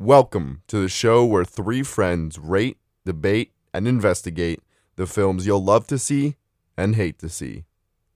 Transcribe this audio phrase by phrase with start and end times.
[0.00, 4.62] Welcome to the show where three friends rate, debate, and investigate
[4.96, 6.36] the films you'll love to see
[6.74, 7.66] and hate to see.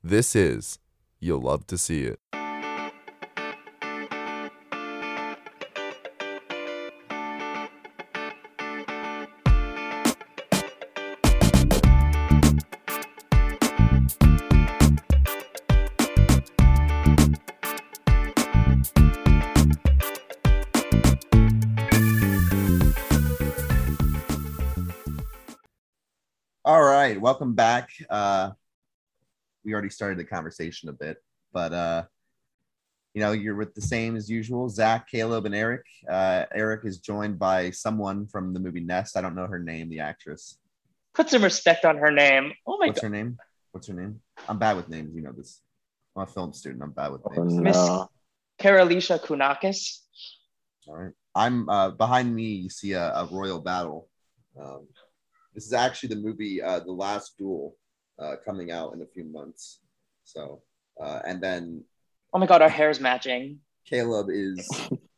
[0.02, 0.78] This is
[1.20, 2.20] You'll Love to See It.
[27.34, 27.91] Welcome back.
[28.09, 28.52] Uh,
[29.65, 31.16] we already started the conversation a bit,
[31.52, 32.05] but uh,
[33.12, 35.83] you know, you're with the same as usual Zach, Caleb, and Eric.
[36.09, 39.16] Uh, Eric is joined by someone from the movie Nest.
[39.16, 40.59] I don't know her name, the actress.
[41.12, 42.52] Put some respect on her name.
[42.69, 43.09] Oh my What's god.
[43.09, 43.37] her name?
[43.73, 44.21] What's her name?
[44.48, 45.12] I'm bad with names.
[45.12, 45.60] You know this.
[46.15, 46.85] I'm a film student.
[46.85, 47.55] I'm bad with Oh, names.
[47.55, 48.09] Miss no.
[48.60, 49.98] Karalisha Kunakis.
[50.87, 51.12] All right.
[51.35, 52.45] I'm uh, behind me.
[52.45, 54.09] You see a, a royal battle.
[54.57, 54.87] Um,
[55.55, 57.77] this is actually the movie uh, The Last Duel
[58.19, 59.80] uh, coming out in a few months.
[60.24, 60.63] So,
[61.01, 61.85] uh, and then
[62.33, 63.60] Oh my god, our hair's matching.
[63.87, 64.69] Caleb is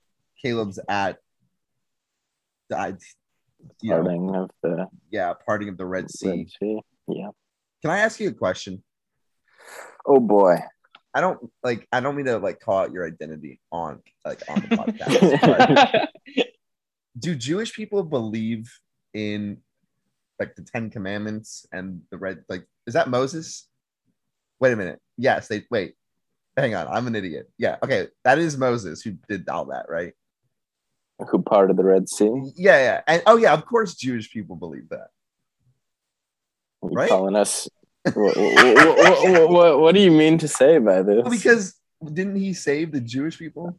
[0.42, 1.18] Caleb's at
[2.74, 2.94] I,
[3.80, 6.28] you know, of the yeah, parting of the Red Sea.
[6.28, 6.80] Red Sea.
[7.08, 7.30] Yeah.
[7.82, 8.82] Can I ask you a question?
[10.04, 10.58] Oh boy.
[11.14, 11.86] I don't like.
[11.90, 16.10] I don't mean to like call out your identity on like on the podcast.
[16.36, 16.46] but
[17.18, 18.70] do Jewish people believe
[19.14, 19.58] in
[20.38, 22.44] like the Ten Commandments and the red?
[22.48, 23.68] Like, is that Moses?
[24.60, 25.00] Wait a minute.
[25.16, 25.94] Yes, they wait.
[26.56, 27.50] Hang on, I'm an idiot.
[27.58, 30.14] Yeah, okay, that is Moses who did all that, right?
[31.30, 32.52] Who parted the Red Sea?
[32.56, 35.08] Yeah, yeah, and oh yeah, of course, Jewish people believe that.
[36.82, 37.08] You Right?
[37.08, 37.68] calling us?
[38.04, 41.22] what, what, what, what, what do you mean to say by this?
[41.22, 43.78] Well, because didn't he save the Jewish people?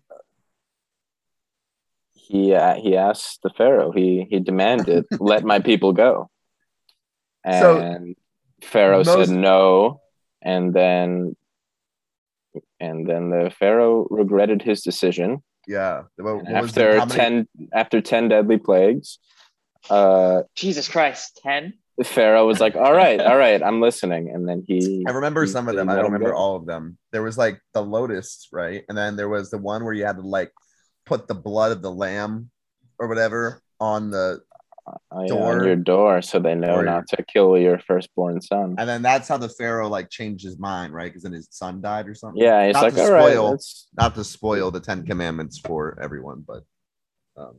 [2.28, 3.92] he uh, he asked the Pharaoh.
[3.92, 6.30] He he demanded, "Let my people go."
[7.46, 8.16] So, And
[8.64, 10.02] Pharaoh Moses- said no,
[10.42, 11.36] and then
[12.80, 15.44] and then the Pharaoh regretted his decision.
[15.68, 16.04] Yeah.
[16.18, 19.20] What, And what was after many- ten after ten deadly plagues,
[19.90, 21.74] uh, Jesus Christ, 10?
[22.04, 25.48] Pharaoh was like, "All right, all right, I'm listening." And then he I remember he
[25.50, 25.90] some of them.
[25.90, 26.38] I don't remember go.
[26.38, 26.98] all of them.
[27.12, 28.84] There was like the lotus, right?
[28.88, 30.52] And then there was the one where you had to like
[31.08, 32.52] put the blood of the lamb
[33.00, 34.42] or whatever on the
[35.12, 35.60] Oh, door.
[35.60, 38.76] on your door, so they know not to kill your firstborn son.
[38.78, 41.06] and then that's how the pharaoh like changed his mind, right?
[41.06, 42.42] Because then his son died or something.
[42.42, 45.98] Yeah, Not like, to "All right, spoil- let's Not to spoil the Ten Commandments for
[46.02, 46.64] everyone, but
[47.36, 47.56] um,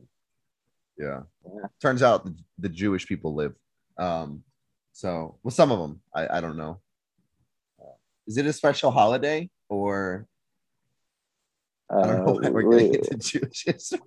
[0.97, 1.21] yeah.
[1.45, 1.67] Yeah.
[1.81, 3.53] Turns out the, the Jewish people live.
[3.97, 4.43] Um,
[4.93, 6.79] so well, some of them, I, I don't know.
[7.81, 7.93] Uh,
[8.27, 10.38] is it a special holiday or I don't know
[11.89, 13.99] uh, why we're we, getting into Jewish history?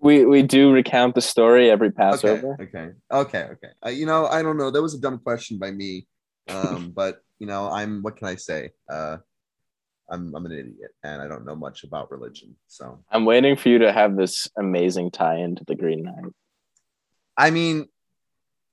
[0.00, 2.56] we we do recount the story every okay, Passover.
[2.60, 3.68] okay, okay, okay.
[3.84, 4.70] Uh, you know, I don't know.
[4.70, 6.06] That was a dumb question by me,
[6.48, 8.02] um, but you know, I'm.
[8.02, 8.70] What can I say?
[8.90, 9.18] Uh,
[10.08, 12.56] I'm I'm an idiot, and I don't know much about religion.
[12.68, 16.32] So, I'm waiting for you to have this amazing tie into the Green Knight.
[17.36, 17.86] I mean,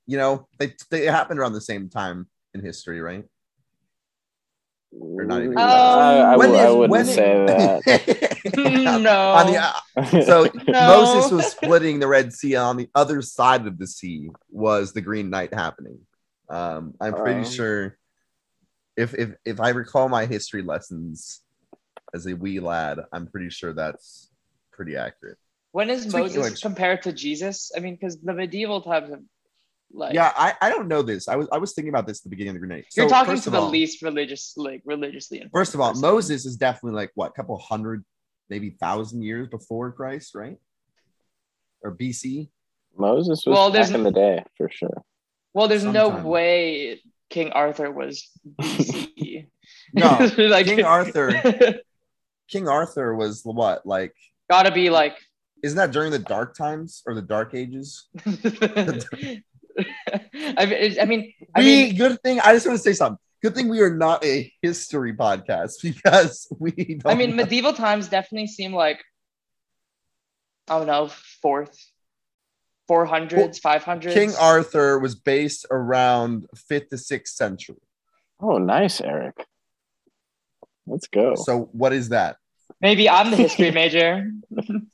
[0.06, 3.24] you know, they they happened around the same time in history, right?
[5.00, 5.56] Or not even.
[5.58, 8.50] Um, I, I, When w- I is- wouldn't when say that.
[9.02, 9.32] no.
[9.32, 11.04] on the uh, so No.
[11.04, 12.56] Moses was splitting the Red Sea.
[12.56, 15.98] On the other side of the sea was the Green Knight happening.
[16.48, 17.44] Um, I'm pretty Um.
[17.46, 17.98] sure,
[18.96, 21.40] if if if I recall my history lessons
[22.12, 24.30] as a wee lad, I'm pretty sure that's
[24.72, 25.38] pretty accurate.
[25.72, 27.72] when is Moses compared to Jesus?
[27.76, 29.22] I mean, because the medieval times have
[29.96, 31.28] like yeah, I, I don't know this.
[31.28, 32.86] I was I was thinking about this at the beginning of the Green Knight.
[32.96, 35.38] you're So, talking to the all- least religious, like religiously.
[35.38, 36.02] informed First of all, person.
[36.02, 38.04] Moses is definitely like what, a couple hundred,
[38.50, 40.56] maybe thousand years before Christ, right?
[41.82, 42.50] Or BC.
[42.96, 45.02] Moses was Well, back there's- in the day for sure.
[45.52, 46.22] Well, there's sometime.
[46.22, 47.00] no way
[47.30, 48.28] King Arthur was
[48.60, 49.46] BC.
[49.94, 51.30] No, like King Arthur.
[52.48, 53.86] King Arthur was what?
[53.86, 54.12] Like,
[54.50, 55.16] gotta be like.
[55.62, 58.08] isn't that during the Dark Times or the Dark Ages?
[60.56, 62.40] I mean, I mean, I we mean, good thing.
[62.40, 63.18] I just want to say something.
[63.42, 66.72] Good thing we are not a history podcast because we.
[66.72, 67.36] Don't I mean, know.
[67.36, 69.02] medieval times definitely seem like
[70.68, 71.08] I don't know,
[71.42, 71.78] fourth,
[72.88, 74.14] four hundreds, five hundreds.
[74.14, 77.76] King Arthur was based around fifth to sixth century.
[78.40, 79.44] Oh, nice, Eric.
[80.86, 81.34] Let's go.
[81.34, 82.36] So what is that?
[82.80, 84.30] Maybe I'm the history major.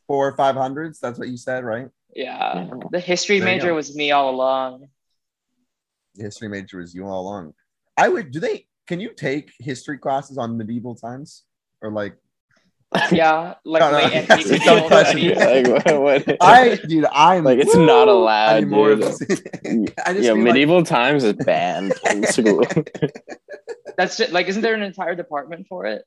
[0.07, 0.99] Four or five hundreds?
[1.01, 1.89] That's what you said, right?
[2.15, 4.89] Yeah, the history There major was me all along.
[6.17, 7.55] The history major was you all along.
[7.97, 8.31] I would.
[8.33, 8.67] Do they?
[8.87, 11.45] Can you take history classes on medieval times
[11.81, 12.17] or like
[13.13, 13.97] Yeah, like No, no.
[13.99, 15.39] late Anthony Don't Quinn question movies.
[15.39, 15.73] me.
[15.73, 20.33] like, what, what- I, dude, I'm Like, it's not allowed, I of I just yeah,
[20.33, 22.65] feel medieval times is banned in school.
[23.97, 26.03] That's just, like, isn't there an entire department for it?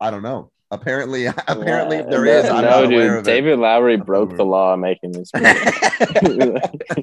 [0.00, 0.50] I don't know.
[0.72, 2.92] Apparently, apparently, if Yeah, there no, I'm no, not dude.
[2.94, 4.38] aware of David Lowery not broke aware.
[4.38, 7.02] the law making this movie.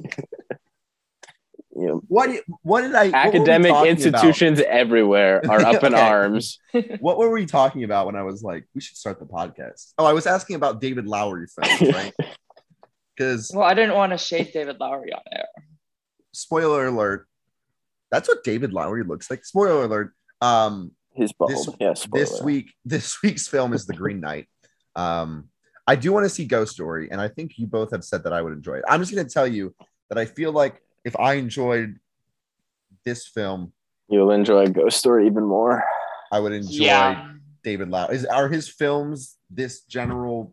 [1.76, 2.28] You know, what?
[2.62, 3.08] What did I?
[3.10, 6.02] what were we academic talking institutions everywhere are up in Okay.
[6.02, 6.58] arms.
[6.98, 9.94] What were we talking about when I was like, we should start the podcast?
[9.96, 12.12] Oh, I was asking about David Lowery films, right?
[13.16, 15.46] Because Well, I didn't want to shade David Lowery on air.
[16.34, 17.28] spoiler alert,
[18.10, 19.44] that's what David Lowery looks like.
[19.44, 20.12] Spoiler alert.
[20.42, 20.90] Um,
[21.20, 21.50] He's bald.
[21.50, 24.46] This- yeah, this week this week's film is the green knight
[24.96, 25.48] um
[25.86, 28.32] i do want to see ghost story and i think you both have said that
[28.32, 29.72] i would enjoy it i'm just going to tell you
[30.08, 31.94] that i feel like if i enjoyed
[33.04, 33.72] this film
[34.08, 35.84] You'll enjoy Ghost Story even more.
[36.32, 37.32] i would enjoy Yeah.
[37.62, 40.52] david lau is are his films this general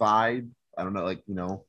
[0.00, 0.48] vibe
[0.78, 1.64] i don't know like you know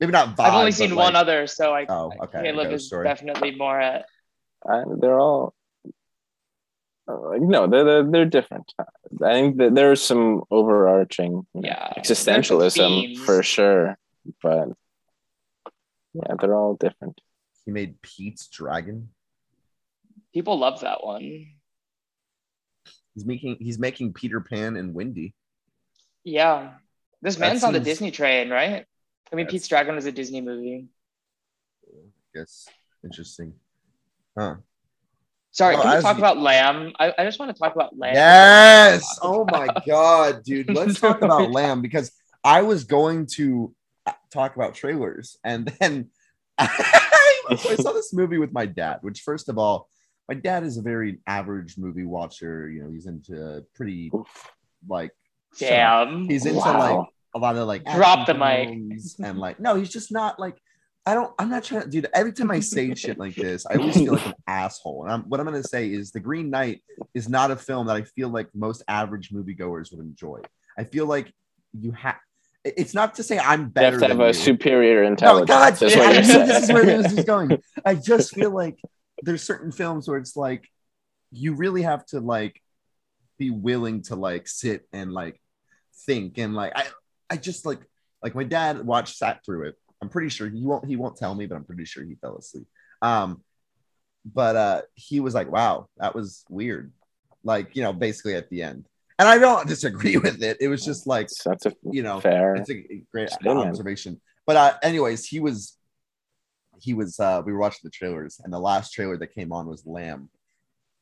[0.00, 2.72] maybe not vibe, I've only but, seen like- one other, so I Oh, okay, Caleb
[2.72, 4.06] is definitely more at.
[4.68, 5.59] I, they're all uh,
[7.16, 8.72] like no, they're, they're they're different.
[8.78, 13.98] I think that there's some overarching Yeah, existentialism for sure,
[14.42, 14.68] but
[16.14, 17.20] yeah, they're all different.
[17.64, 19.10] he made pete's dragon
[20.32, 21.20] People love that one.
[23.14, 25.34] he's making he's making peter pan and wendy
[26.24, 26.74] Yeah,
[27.22, 28.86] this That man's on the Disney train, right?
[29.32, 30.88] I mean, That's- Pete's Dragon was a Disney movie.
[31.86, 32.68] I guess
[33.04, 33.54] interesting
[34.36, 34.56] huh
[35.52, 36.92] Sorry, Well, can we talk about Lamb?
[36.98, 38.14] I, I just want to talk about Lamb.
[38.14, 39.18] Yes.
[39.22, 40.70] Oh my god, dude.
[40.70, 42.12] Let's talk about Lamb because
[42.44, 43.74] I was going to
[44.06, 46.10] uh, talk about trailers and then
[46.58, 49.88] I saw this movie with my dad, which first of all,
[50.28, 52.68] my dad is a very average movie watcher.
[52.70, 54.12] You know, he's into pretty
[54.88, 55.10] like
[55.58, 56.28] Damn.
[56.28, 56.78] he's into Wow.
[56.98, 58.68] like a lot of like Drop the mic.
[58.68, 60.56] and like no, he's just not like
[61.06, 61.32] I don't.
[61.38, 62.16] I'm not trying to do that.
[62.16, 65.04] Every time I say shit like this, I always feel like an asshole.
[65.04, 66.82] And I'm, what I'm going to say is, The Green Knight
[67.14, 70.40] is not a film that I feel like most average moviegoers would enjoy.
[70.78, 71.32] I feel like
[71.78, 72.16] you have.
[72.62, 74.32] It's not to say I'm You better have to have a you.
[74.34, 75.48] superior No, intelligence.
[75.48, 77.62] God, That's what I- you're this is where this is going.
[77.84, 78.78] I just feel like
[79.22, 80.68] there's certain films where it's like
[81.32, 82.60] you really have to like
[83.38, 85.40] be willing to like sit and like
[86.06, 86.86] think and like I
[87.30, 87.80] I just like
[88.22, 89.76] like my dad watched sat through it.
[90.02, 92.36] I'm pretty sure he won't he won't tell me, but I'm pretty sure he fell
[92.38, 92.66] asleep.
[93.02, 93.42] Um,
[94.24, 96.92] but uh he was like, "Wow, that was weird."
[97.42, 98.86] Like you know, basically at the end,
[99.18, 100.58] and I don't disagree with it.
[100.60, 102.54] It was just like That's a you know, fair.
[102.56, 103.68] it's a great Statement.
[103.68, 104.20] observation.
[104.46, 105.76] But uh, anyways, he was
[106.80, 109.66] he was uh we were watching the trailers and the last trailer that came on
[109.66, 110.28] was Lamb.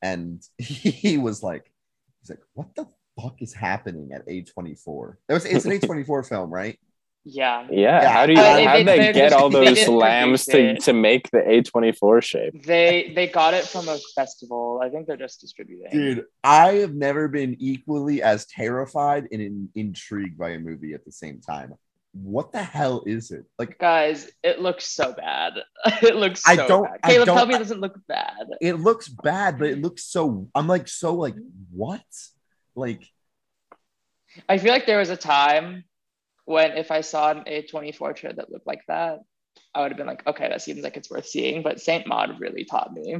[0.02, 1.72] And he was like,
[2.20, 2.86] he's like, what the
[3.20, 5.14] fuck is happening at A24?
[5.28, 6.78] It was it's an A24 film, right?
[7.30, 7.66] Yeah.
[7.70, 9.94] Yeah, Yeah, how do you uh, how they- do they they get all those didn't
[9.94, 10.80] lambs to, it.
[10.84, 12.62] to make the A24 shape?
[12.64, 14.80] They they got it from a festival.
[14.82, 15.90] I think they're just distributing.
[15.92, 21.04] Dude, I have never been equally as terrified and in, intrigued by a movie at
[21.04, 21.74] the same time.
[22.12, 23.44] What the hell is it?
[23.58, 25.52] Like Guys, it looks so bad.
[26.02, 27.00] it looks so I don't- bad.
[27.04, 28.46] I Caleb, don't- tell me it doesn't look bad.
[28.62, 31.34] it looks bad, but it looks so I'm like so like
[31.70, 32.00] what?
[32.74, 33.02] Like
[34.48, 35.84] I feel like there was a time
[36.48, 39.20] when if I saw an A24 trailer that looked like that,
[39.74, 41.62] I would have been like, okay, that seems like it's worth seeing.
[41.62, 43.18] But Saint Maud really taught me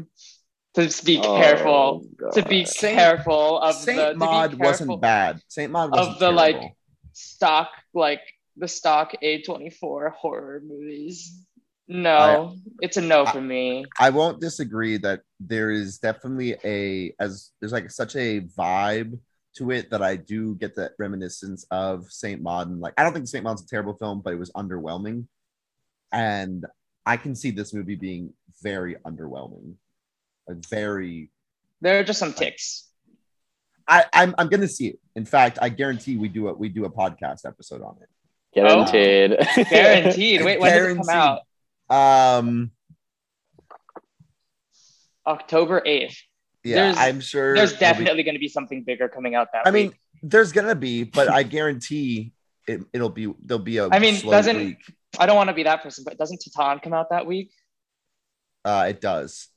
[0.75, 5.00] to be Oh, careful, to be Saint- careful of the Saint to be Maud wasn't
[5.02, 5.42] bad.
[5.49, 6.75] Saint Maud wasn't of the like
[7.12, 8.23] stock like
[8.56, 11.44] the stock A24 horror movies.
[11.87, 13.85] No, it's a no for me.
[13.99, 19.18] I won't disagree that there is definitely a as there's like such a vibe
[19.59, 22.69] to it that I do get that reminiscence of Saint Maud.
[22.69, 25.27] And like I don't think Saint Maud's a terrible film, but it was underwhelming,
[26.12, 26.65] and
[27.07, 29.75] I can see this movie being very underwhelming,
[30.47, 31.31] like very.
[31.81, 32.88] There are just some ticks.
[33.87, 34.99] I, I'm I'm gonna see it.
[35.15, 38.09] In fact, I guarantee we do a we do a podcast episode on it.
[38.55, 39.37] Guaranteed.
[39.71, 40.45] Guaranteed.
[40.45, 41.41] Wait, when does it come
[41.91, 42.38] out?
[42.38, 42.73] Um,
[45.27, 46.17] October 8th.
[46.68, 47.54] Yeah, There's- I'm sure.
[47.54, 49.66] There's be- definitely going to be something bigger coming out that week.
[49.66, 52.32] I mean, there's gonna be, but I guarantee
[52.66, 54.78] it, it'll be there'll be a I mean, doesn't- week.
[55.18, 57.50] I don't want to be that person, but doesn't Titane come out that week?
[58.64, 59.48] Uh, it does.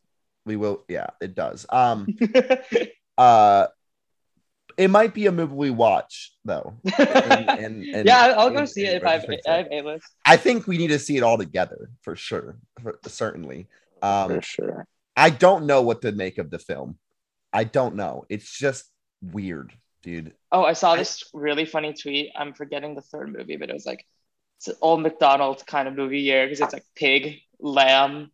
[0.46, 0.84] We will.
[0.88, 1.66] Yeah, it does.
[1.70, 2.08] Um.
[3.18, 3.68] Uh.
[4.78, 6.74] It might be a movie we watch though.
[6.98, 9.26] And, and, and- yeah, I'll go see it if I have.
[9.48, 10.08] I have A list.
[10.26, 12.58] I think we need to see it all together for sure.
[12.82, 13.68] For, certainly.
[14.02, 14.30] Um.
[14.30, 14.88] For sure.
[15.22, 16.98] I don't know what to make of the film.
[17.54, 18.26] I don't know.
[18.28, 18.86] It's just
[19.22, 19.72] weird.
[20.02, 20.34] dude.
[20.52, 22.32] Oh, I saw this really funny tweet.
[22.36, 24.04] I'm forgetting the third movie, but it was like
[24.58, 28.32] it's an old McDonald's kind of movie year because it's like pig, lamb.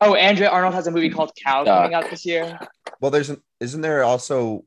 [0.00, 2.58] Oh, Andrea Arnold has a movie called Cow coming out this year.
[3.02, 4.64] Well, there's an isn't there also?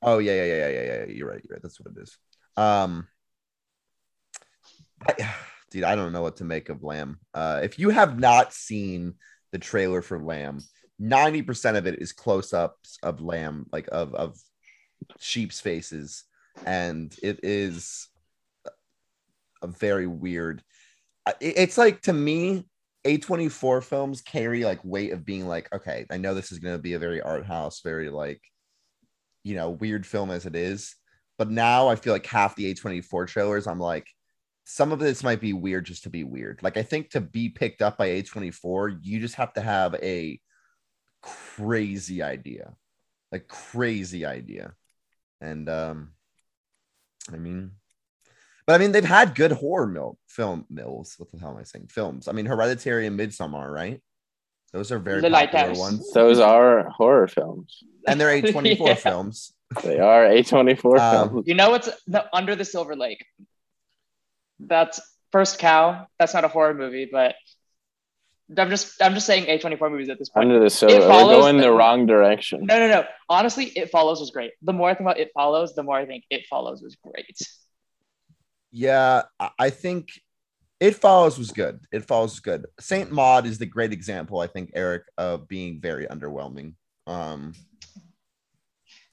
[0.00, 1.04] Oh yeah, yeah, yeah, yeah, yeah, yeah.
[1.06, 1.42] You're right.
[1.42, 1.62] You're right.
[1.62, 2.16] That's what it is.
[2.56, 3.08] Um,
[5.08, 5.34] I,
[5.72, 7.18] dude, I don't know what to make of Lamb.
[7.34, 9.14] Uh, if you have not seen
[9.52, 10.60] the trailer for Lamb,
[10.98, 14.36] ninety percent of it is close-ups of Lamb, like of of
[15.18, 16.24] sheep's faces,
[16.66, 18.08] and it is
[19.62, 20.62] a very weird.
[21.40, 22.66] It's like to me,
[23.06, 26.82] A24 films carry like weight of being like, okay, I know this is going to
[26.82, 28.40] be a very art house, very like,
[29.44, 30.96] you know, weird film as it is.
[31.38, 34.06] But now I feel like half the A24 trailers, I'm like,
[34.64, 36.60] some of this might be weird just to be weird.
[36.62, 40.40] Like, I think to be picked up by A24, you just have to have a
[41.22, 42.74] crazy idea,
[43.32, 44.74] a crazy idea.
[45.40, 46.12] And, um,
[47.32, 47.72] I mean,
[48.66, 51.14] but I mean, they've had good horror mill film mills.
[51.18, 51.88] What the hell am I saying?
[51.88, 52.28] Films.
[52.28, 54.00] I mean, Hereditary and Midsommar, right?
[54.72, 55.78] Those are very The popular Lighthouse.
[55.78, 57.82] ones, Those are horror films.
[58.06, 58.94] and they're A twenty four Yeah.
[58.94, 59.52] films.
[59.82, 61.48] They are A24 Um, films.
[61.48, 63.24] You know what's the Under the Silver Lake?
[64.66, 65.00] That's
[65.32, 66.06] First Cow.
[66.18, 67.34] That's not a horror movie, but
[68.56, 70.48] I'm just I'm just saying A24 movies at this point.
[70.48, 72.66] Under the so It we're going the the- wrong direction.
[72.66, 73.04] No, no, no.
[73.28, 74.52] Honestly, It Follows was great.
[74.62, 77.38] The more I think about It Follows, the more I think It Follows was great.
[78.70, 80.08] Yeah, I- I think
[80.80, 81.78] it follows was good.
[81.92, 82.66] It follows was good.
[82.80, 86.74] Saint Maud is the great example, I think, Eric, of being very underwhelming.
[87.06, 87.54] Um,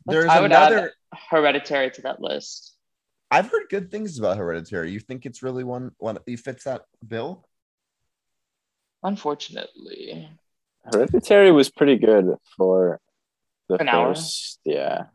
[0.06, 0.94] there's I would another.
[1.13, 2.74] add Hereditary to that list.
[3.32, 4.92] I've heard good things about Hereditary.
[4.92, 7.46] You think it's really one one he fits that bill?
[9.04, 10.30] Unfortunately,
[10.92, 13.00] Hereditary was pretty good for
[13.68, 14.16] the An hour?
[14.16, 14.60] first.
[14.66, 15.06] Yeah.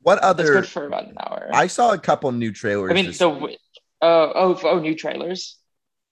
[0.00, 0.52] What that's other?
[0.52, 1.48] good for about an hour.
[1.52, 2.90] I saw a couple new trailers.
[2.90, 3.58] I mean, this the week.
[4.00, 5.58] oh oh oh new trailers.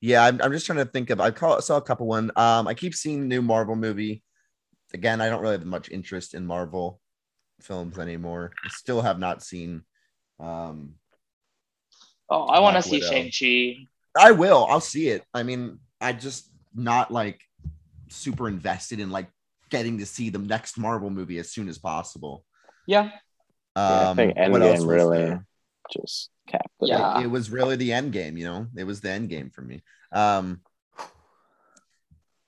[0.01, 1.21] Yeah, I'm, I'm just trying to think of.
[1.21, 2.31] I call, saw a couple one.
[2.37, 4.23] Um, I keep seeing new Marvel movie.
[4.95, 7.01] Again, I don't really have much interest in Marvel
[7.61, 8.53] films anymore.
[8.65, 9.83] I still have not seen.
[10.39, 10.95] Um,
[12.31, 13.87] Oh, I want to see Shang Chi.
[14.17, 14.67] I will.
[14.69, 15.25] I'll see it.
[15.35, 17.41] I mean, I just not like
[18.09, 19.29] super invested in like
[19.71, 22.45] getting to see the next Marvel movie as soon as possible.
[22.87, 23.11] Yeah,
[23.77, 25.47] Yeah, I Um, think what else Endgame was really there?
[25.93, 26.89] just capped it.
[26.89, 27.19] Yeah.
[27.21, 29.61] it, it was really the end game you know it was the end game for
[29.63, 29.83] me
[30.13, 30.61] um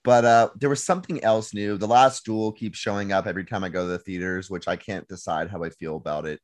[0.04, 3.64] but uh there was something else new the last duel keeps showing up every time
[3.64, 6.40] i go to the theaters which i can't decide how i feel about it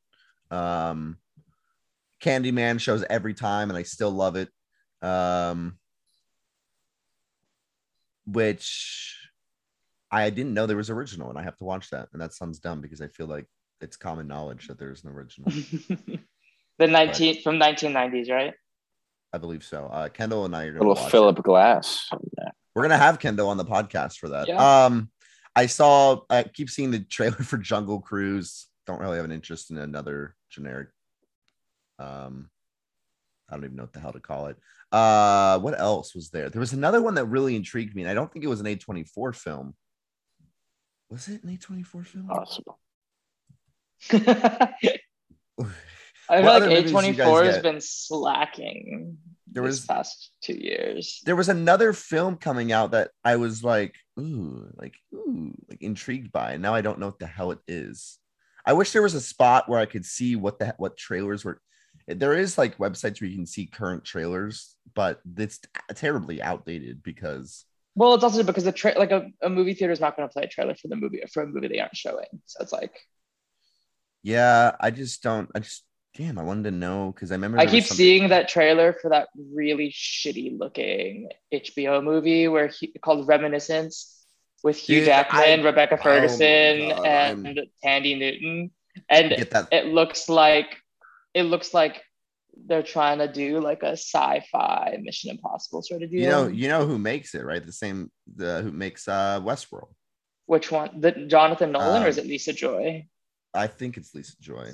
[0.51, 1.17] um
[2.21, 4.49] candyman shows every time and i still love it
[5.01, 5.77] um
[8.25, 9.15] which
[10.11, 12.59] i didn't know there was original and i have to watch that and that sounds
[12.59, 13.45] dumb because i feel like
[13.81, 15.49] it's common knowledge that there's an original
[16.79, 18.53] the 19 from 1990s, right?
[19.33, 21.11] i believe so uh kendall and i are gonna Little watch it.
[21.11, 22.09] Philip Glass.
[22.75, 24.47] We're gonna have Kendall on the podcast for that.
[24.47, 24.85] Yeah.
[24.85, 25.09] Um,
[25.53, 26.21] I saw.
[26.29, 28.67] I keep seeing the trailer for Jungle Cruise.
[28.87, 30.87] Don't really have an interest in another generic.
[31.99, 32.49] Um,
[33.49, 34.57] I don't even know what the hell to call it.
[34.91, 36.49] Uh, what else was there?
[36.49, 38.65] There was another one that really intrigued me, and I don't think it was an
[38.65, 39.75] A24 film.
[41.09, 42.27] Was it an A24 film?
[42.27, 42.79] Possible.
[44.11, 44.73] I
[46.37, 49.17] feel like other movies you guys A24 has been slacking
[49.51, 51.21] There was past two years.
[51.25, 56.31] there was another film coming out that I was like, ooh, like ooh, like intrigued
[56.31, 56.53] by.
[56.53, 58.19] And now I don't know what the hell it is.
[58.65, 61.59] I wish there was a spot where I could see what the what trailers were.
[62.17, 65.59] There is like websites where you can see current trailers, but it's
[65.95, 69.99] terribly outdated because Well, it's also because the tra- like a, a movie theater is
[69.99, 72.27] not going to play a trailer for the movie for a movie they aren't showing.
[72.45, 72.93] So it's like
[74.23, 75.49] yeah, I just don't.
[75.55, 75.83] I just
[76.15, 79.29] damn, I wanted to know because I remember I keep seeing that trailer for that
[79.53, 84.25] really shitty looking HBO movie where he called Reminiscence
[84.63, 88.71] with Hugh Dude, Jackman, I- Rebecca oh Ferguson, God, and I'm- Thandie Newton,
[89.09, 89.31] and
[89.71, 90.77] it looks like
[91.33, 92.01] it looks like
[92.65, 96.21] they're trying to do like a sci-fi Mission Impossible sort of deal.
[96.21, 97.65] You know, you know who makes it, right?
[97.65, 99.93] The same the who makes uh Westworld.
[100.45, 100.99] Which one?
[100.99, 103.05] The Jonathan Nolan or is it Lisa Joy?
[103.53, 104.71] I think it's Lisa Joy.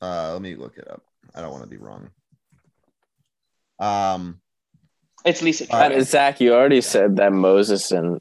[0.00, 1.02] Uh, let me look it up.
[1.34, 2.10] I don't want to be wrong.
[3.78, 4.40] Um,
[5.24, 5.76] It's Lisa Joy.
[5.76, 8.20] Uh, Zach, you already said that Moses and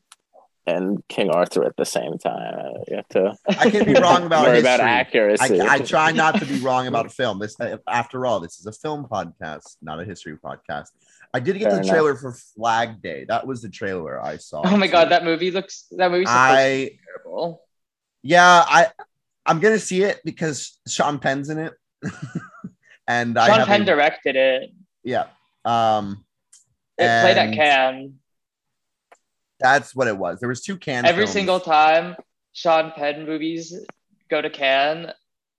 [0.76, 2.54] and King Arthur at the same time.
[2.58, 4.74] Uh, You have to I can be wrong about worry history.
[4.76, 5.62] about I, accuracy.
[5.62, 7.40] I try not to be wrong about a film.
[7.40, 7.56] This,
[7.88, 10.88] after all, this is a film podcast, not a history podcast.
[11.34, 11.90] I did get Fair the enough.
[11.92, 13.26] trailer for Flag Day.
[13.28, 14.62] That was the trailer I saw.
[14.66, 16.26] oh my god, that movie looks that movie.
[16.26, 17.62] supposed I terrible.
[18.24, 18.88] yeah, I
[19.46, 21.74] I'm gonna see it because Sean Penn's in it,
[23.08, 24.72] and Sean have Penn a- directed it.
[25.04, 25.26] yeah.
[25.66, 26.26] Um,
[26.98, 28.14] It played at Cannes.
[29.60, 30.40] That's what it was.
[30.40, 31.06] There was two Cannes.
[31.06, 31.34] Every films.
[31.34, 32.16] single time
[32.54, 33.74] Sean Penn movies
[34.30, 35.12] go to Cannes,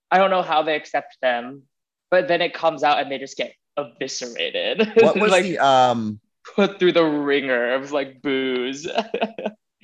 [0.09, 1.63] I don't know how they accept them,
[2.09, 4.93] but then it comes out and they just get eviscerated.
[5.01, 6.19] What was like the um?
[6.55, 8.87] put through the ringer of like booze.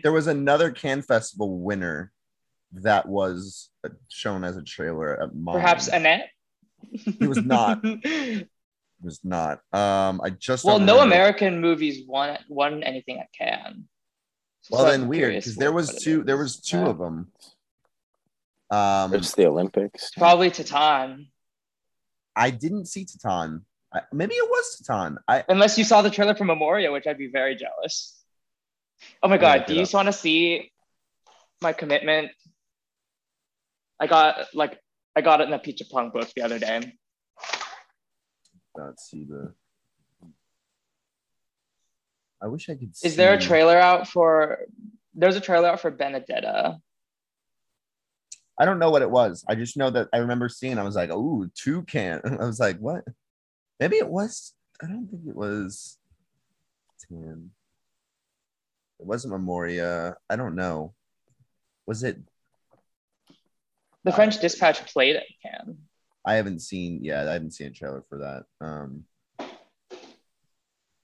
[0.04, 2.12] There was another Cannes Festival winner
[2.72, 3.72] that was
[4.10, 5.56] shown as a trailer at mine.
[5.56, 6.30] Perhaps Annette.
[6.92, 7.84] It was not.
[9.00, 9.60] It was not.
[9.74, 11.16] Um, I just well, no remember.
[11.16, 13.86] American movies won won anything at Cannes.
[14.70, 16.24] Well, then I'm weird because there was two.
[16.24, 16.88] there was two Yeah.
[16.88, 17.32] of them.
[18.70, 20.12] Um, It's the Olympics.
[20.18, 21.28] Probably Titane.
[22.36, 23.62] I didn't see Titane.
[23.94, 25.18] I, maybe it was Titane.
[25.28, 28.22] I Unless you saw the trailer for Memoria, which I'd be very jealous.
[29.24, 29.84] Oh my god, do you up.
[29.84, 30.72] just want to see
[31.62, 32.32] my commitment?
[34.00, 34.80] I got like
[35.16, 36.94] I got it in the Pizza Punk book the other day.
[38.76, 39.54] let's see the.
[42.42, 42.94] I wish I could.
[43.04, 44.60] Is there a trailer out for
[45.18, 46.78] there's a trailer out for Benedetta.
[48.60, 49.44] I don't know what it was.
[49.48, 50.78] I just know that I remember seeing.
[50.78, 53.04] I was like, "Ooh, two Cannes." I was like, "What?"
[53.80, 54.54] Maybe it was.
[54.82, 55.98] I don't think it was.
[57.08, 57.52] Ten.
[59.00, 60.16] It wasn't Memoria.
[60.30, 60.94] I don't know.
[61.86, 62.18] Was it?
[64.04, 65.78] The French Dispatch played at Cannes.
[66.26, 67.04] I haven't seen.
[67.04, 68.44] Yeah, I haven't seen a trailer for that.
[68.66, 69.06] Um,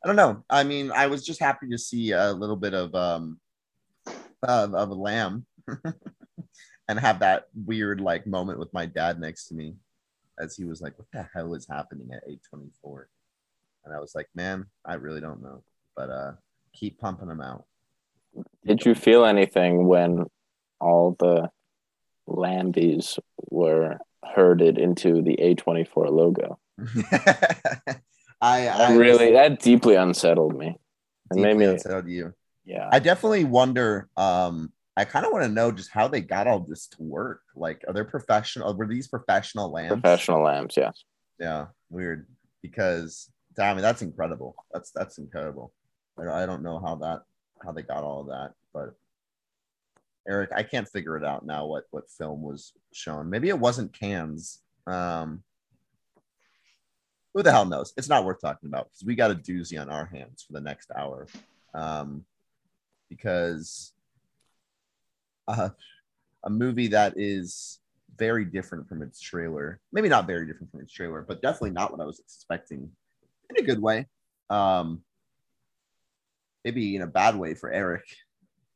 [0.04, 0.44] I don't know.
[0.50, 3.40] I mean, I was just happy to see a little bit of um
[4.42, 5.46] of, of a lamb,
[6.88, 9.76] and have that weird like moment with my dad next to me,
[10.40, 13.08] as he was like, "What the hell is happening at eight twenty four?
[13.86, 15.64] And I was like, "Man, I really don't know."
[15.96, 16.32] But uh,
[16.74, 17.66] keep pumping them out.
[18.66, 20.26] Did you feel anything when
[20.82, 21.50] all the
[22.28, 23.20] Lambies
[23.50, 26.60] were herded into the A24 logo?
[28.44, 30.76] I, I really, that deeply unsettled me.
[31.32, 32.34] It made me, unsettled you.
[32.66, 32.90] yeah.
[32.92, 34.10] I definitely wonder.
[34.18, 37.42] Um, I kind of want to know just how they got all this to work.
[37.56, 38.76] Like, are there professional?
[38.76, 39.94] Were these professional lamps?
[39.94, 41.06] Professional lambs, yes.
[41.40, 42.28] Yeah, weird.
[42.62, 44.56] Because I mean, that's incredible.
[44.74, 45.72] That's that's incredible.
[46.20, 47.22] I, I don't know how that
[47.64, 48.94] how they got all of that, but
[50.28, 51.66] Eric, I can't figure it out now.
[51.66, 53.30] What what film was shown?
[53.30, 54.60] Maybe it wasn't Cannes.
[54.86, 55.44] Um,
[57.34, 57.94] who the hell knows?
[57.98, 60.62] It's not worth talking about because we got a doozy on our hands for the
[60.62, 61.28] next hour.
[61.74, 62.26] Um,
[63.10, 63.94] because
[65.48, 65.70] uh,
[66.44, 67.80] a movie that is
[68.18, 69.80] very different from its trailer.
[69.92, 72.90] Maybe not very different from its trailer, but definitely not what I was expecting
[73.50, 74.08] in a good way.
[74.50, 75.04] Um,
[76.64, 78.04] maybe in a bad way for Eric,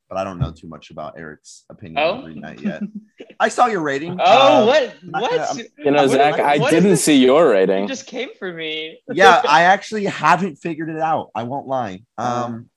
[0.09, 2.11] but I don't know too much about Eric's opinion Oh?
[2.15, 2.81] on Green Knight yet.
[3.39, 4.17] I saw your rating.
[4.19, 4.23] Oh,
[4.63, 4.95] Uh, what?
[5.21, 5.31] What?
[5.31, 7.03] gonna- You know, What- Zach, I what is didn't this?
[7.03, 7.87] see your You rating.
[7.87, 8.99] just came for me.
[9.11, 11.31] yeah, I actually haven't figured it out.
[11.35, 12.03] I won't lie.
[12.17, 12.69] Um,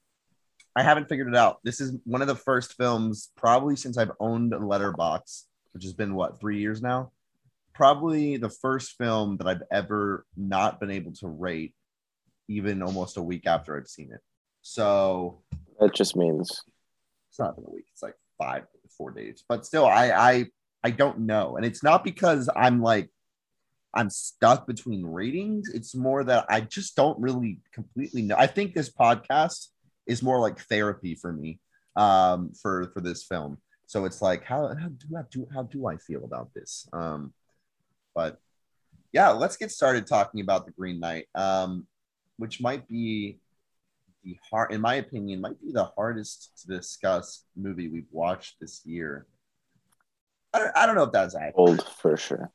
[0.77, 1.61] I haven't figured it out.
[1.65, 5.93] This is one of the first films, probably since I've owned a Letterboxd, which has
[5.95, 7.11] been what three years now.
[7.73, 11.75] Probably the first film that I've ever not been able to rate,
[12.49, 14.21] even almost a week after I've seen it.
[14.63, 15.41] So
[15.81, 16.63] That just means
[17.31, 17.87] it's not been a week.
[17.93, 18.67] It's like five,
[19.01, 19.43] four days.
[19.49, 20.47] But still, I I
[20.85, 23.09] I don't know, and it's not because I'm like
[23.95, 25.71] I'm stuck between ratings.
[25.73, 28.37] It's more that I just don't really completely know.
[28.37, 29.69] I think this podcast
[30.07, 31.59] is more like therapy for me
[31.97, 33.57] um, for for this film.
[33.87, 36.87] So it's like how how do I do how do I feel about this?
[36.93, 37.33] Um,
[38.15, 38.39] but
[39.13, 41.87] yeah, let's get started talking about the Green Knight, um,
[42.37, 43.39] which might be
[44.25, 48.83] the hard, in my opinion, might be the hardest to discuss movie we've watched this
[48.85, 49.27] year.
[50.53, 51.55] I don't, I don't know if that's accurate.
[51.57, 52.51] old for sure.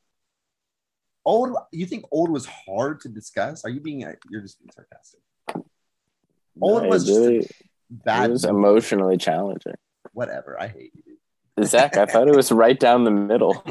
[1.24, 3.64] Old, you think old was hard to discuss?
[3.64, 4.00] Are you being?
[4.30, 5.20] You're just being sarcastic.
[6.60, 7.48] Old No, was it just a really,
[7.90, 8.30] Bad.
[8.30, 8.56] it was movie.
[8.56, 9.74] emotionally challenging.
[10.12, 10.60] Whatever.
[10.60, 11.64] I hate you.
[11.64, 13.54] Zach, I thought it was right down the middle.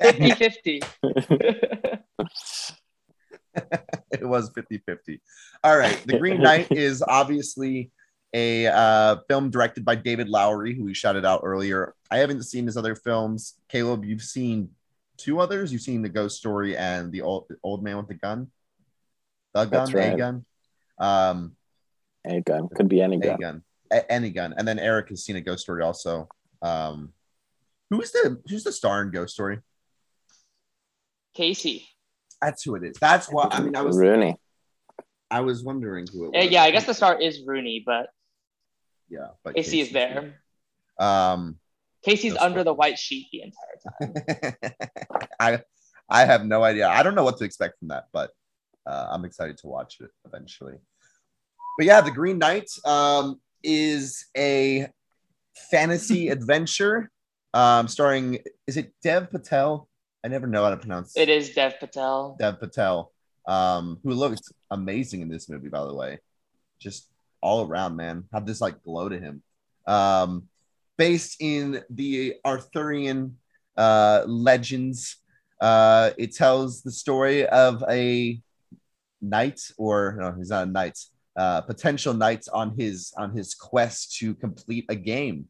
[0.00, 0.82] 50 50.
[4.12, 5.20] it was 50-50
[5.64, 7.90] all right the green knight is obviously
[8.34, 11.94] a uh, film directed by david lowery who we shouted out earlier.
[12.10, 13.54] I haven't seen his other films.
[13.68, 14.70] Caleb you've seen
[15.16, 15.72] two others?
[15.72, 18.48] You've seen the ghost story and the old, old man with the gun?
[19.54, 20.44] The gun That's a gun?
[20.98, 21.56] Um
[22.24, 22.68] Any gun.
[22.68, 23.38] Could be any a gun.
[23.40, 23.62] gun.
[23.90, 24.54] A- any gun.
[24.56, 26.28] And then eric has seen a ghost story also.
[26.60, 27.12] Um
[27.90, 29.60] who's the who's the star in ghost story?
[31.34, 31.88] Casey.
[32.40, 34.36] That's who it is that's what i mean i was Rooney.
[35.30, 38.08] i was wondering who it Uh, was yeah, I guess the star is Rooney, but
[39.08, 40.34] yeah but Casey is Casey's there.
[41.00, 41.58] Um,
[42.04, 44.72] Casey's That's under the white sheet the entire time.
[45.40, 45.60] I
[46.08, 46.88] I have no idea.
[46.88, 48.30] I don't know what to expect from that, but
[48.86, 50.74] uh, I'm excited to watch it eventually.
[51.76, 54.88] But yeah, The Green Knight um, is a
[55.70, 57.10] fantasy adventure
[57.54, 58.38] um, starring.
[58.66, 59.87] Is it Dev Patel?
[60.24, 62.36] I never know how to pronounce It is Dev Patel.
[62.38, 63.12] Dev Patel,
[63.46, 66.18] um, who looks amazing in this movie, by the way.
[66.80, 67.08] Just
[67.40, 68.24] all around, man.
[68.32, 69.42] Had this like glow to him.
[69.86, 70.48] Um,
[70.96, 73.36] based in the Arthurian
[73.76, 75.16] uh, legends,
[75.60, 78.40] uh, it tells the story of a
[79.20, 80.98] knight, or no, he's not a knight,
[81.36, 85.46] uh, potential knight on his on his quest to complete a game.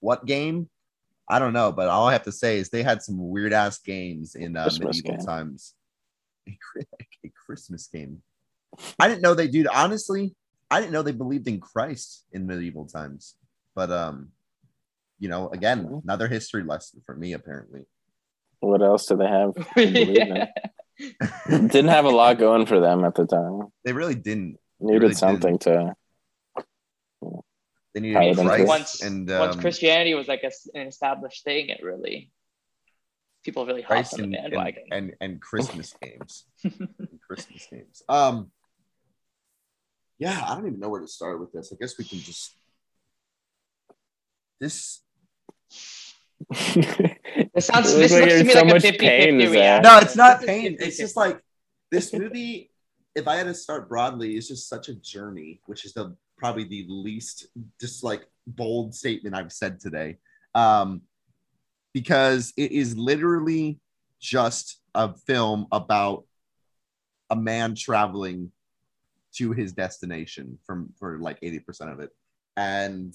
[0.00, 0.68] What game?
[1.28, 3.78] I don't know, but all I have to say is they had some weird ass
[3.78, 5.26] games in uh, medieval game.
[5.26, 5.74] times.
[6.48, 6.56] A,
[7.26, 8.22] a Christmas game.
[8.98, 9.66] I didn't know they do.
[9.72, 10.34] Honestly,
[10.70, 13.34] I didn't know they believed in Christ in medieval times.
[13.74, 14.28] But um,
[15.18, 17.82] you know, again, another history lesson for me apparently.
[18.60, 19.54] What else do they have?
[19.54, 20.14] to believe in?
[20.14, 20.46] Yeah.
[21.48, 23.68] Didn't have a lot going for them at the time.
[23.84, 24.56] They really didn't.
[24.80, 25.94] Needed really something to.
[28.02, 31.68] They needed them Christ once and once um, Christianity was like a, an established thing,
[31.68, 32.30] it really
[33.44, 36.44] people really hopped Christ on the and, and, and and Christmas games.
[36.64, 38.02] And Christmas games.
[38.08, 38.50] Um.
[40.18, 41.72] Yeah, I don't even know where to start with this.
[41.72, 42.56] I guess we can just
[44.60, 45.00] this
[47.54, 47.94] This sounds.
[47.94, 49.82] This like looks to me so like a much 50 pain, 50 Zach.
[49.82, 50.76] no, it's not pain.
[50.78, 51.40] It's just like
[51.90, 52.70] this movie.
[53.14, 56.64] If I had to start broadly, it's just such a journey, which is the probably
[56.64, 57.46] the least
[57.80, 60.18] just like bold statement I've said today.
[60.54, 61.02] Um,
[61.92, 63.78] because it is literally
[64.20, 66.24] just a film about
[67.30, 68.52] a man traveling
[69.36, 72.10] to his destination from for like 80% of it.
[72.56, 73.14] And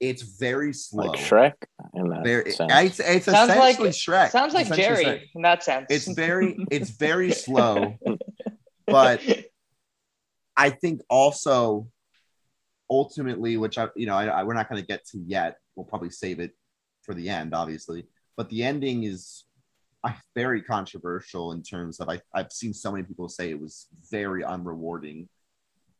[0.00, 1.04] it's very slow.
[1.06, 1.54] like Shrek
[1.94, 2.72] in that Very, sense.
[2.72, 4.30] it's, it's Sounds like- essentially Shrek.
[4.30, 5.22] Sounds like Jerry Shrek.
[5.34, 5.86] in that sense.
[5.90, 7.96] It's very, it's very slow,
[8.86, 9.20] but
[10.56, 11.88] I think also
[12.92, 15.56] ultimately, which I, you know, I, I we're not going to get to yet.
[15.74, 16.52] We'll probably save it
[17.02, 18.06] for the end, obviously.
[18.36, 19.44] But the ending is
[20.34, 24.42] very controversial in terms of I, I've seen so many people say it was very
[24.42, 25.28] unrewarding,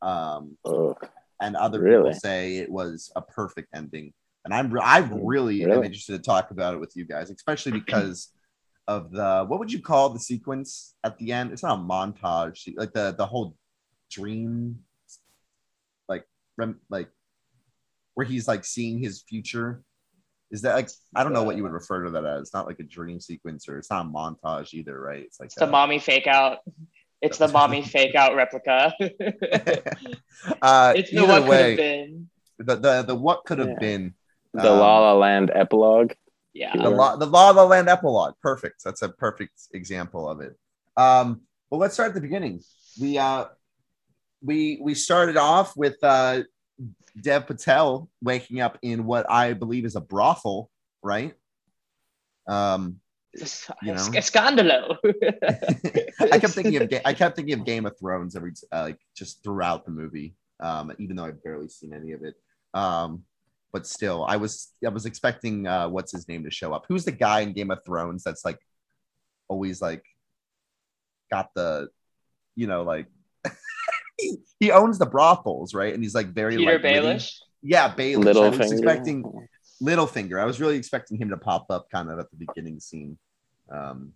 [0.02, 0.96] um, Ugh.
[1.40, 2.10] and other Really?
[2.10, 4.12] people say it was a perfect ending.
[4.44, 5.86] And I'm I really, am Really?
[5.86, 8.32] interested to talk about it with you guys, especially because
[8.88, 11.52] of the what would you call the sequence at the end?
[11.52, 13.56] It's not a montage, like the the whole
[14.10, 14.80] dream,
[16.56, 17.08] rem, like
[18.14, 19.82] where he's like seeing his future.
[20.50, 22.42] Is that like I don't know what you would refer to that as?
[22.42, 25.22] It's not like a dream sequence or it's not a montage either, right?
[25.24, 26.58] It's like It's the mommy fake out.
[27.22, 28.92] It's the mommy fake out replica.
[30.62, 32.28] uh, it's the either what could have been.
[32.58, 33.78] the, the the what could have Yeah.
[33.80, 34.14] been
[34.54, 36.12] the um, La La Land epilogue.
[36.54, 36.76] Yeah.
[36.76, 40.54] the law the law of the land epilogue perfect that's a perfect example of it
[40.98, 42.60] um well let's start at the beginning
[43.00, 43.46] we uh
[44.42, 46.42] we we started off with uh
[47.20, 50.70] dev patel waking up in what i believe is a brothel
[51.02, 51.34] right
[52.48, 52.96] um
[53.34, 53.94] you know.
[53.94, 54.96] Scandalo.
[56.32, 58.98] i kept thinking of i kept thinking of game of thrones every t- uh, like
[59.16, 62.34] just throughout the movie um even though i've barely seen any of it
[62.74, 63.22] um
[63.72, 67.04] but still i was i was expecting uh what's his name to show up who's
[67.04, 68.58] the guy in game of thrones that's like
[69.48, 70.04] always like
[71.30, 71.88] got the
[72.54, 73.06] you know like
[74.22, 76.82] he, he owns the brothels right and he's like very Peter like.
[76.82, 77.38] Baelish.
[77.62, 78.36] yeah Baelish.
[78.36, 78.72] i was Littlefinger.
[78.72, 79.48] expecting
[79.82, 80.40] Littlefinger.
[80.40, 83.18] I was really expecting him to pop up kind of at the beginning scene.
[83.70, 84.12] Um,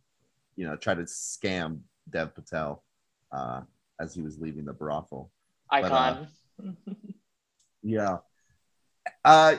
[0.54, 2.84] you know, try to scam Dev Patel
[3.32, 3.62] uh,
[4.00, 5.30] as he was leaving the brothel.
[5.70, 6.28] Icon.
[7.82, 8.18] Yeah.
[9.24, 9.56] Uh,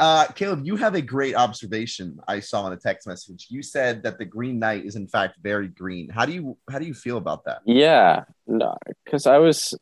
[0.00, 3.48] uh, Caleb, you have a great observation I saw in a text message.
[3.50, 6.08] You said that the Green Knight is in fact very green.
[6.08, 7.58] How do you how do you feel about that?
[7.66, 9.74] Yeah, no, because I was,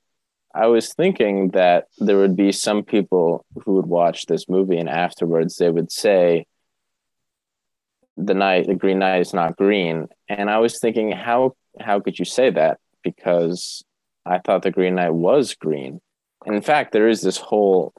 [0.52, 4.88] I was thinking that there would be some people who would watch this movie and
[4.88, 6.46] afterwards they would say,
[8.16, 12.18] "The night, the Green Knight is not green," and I was thinking, how how could
[12.18, 12.78] you say that?
[13.04, 13.84] Because
[14.26, 16.00] I thought the Green Knight was green.
[16.44, 17.92] In fact, there is this whole,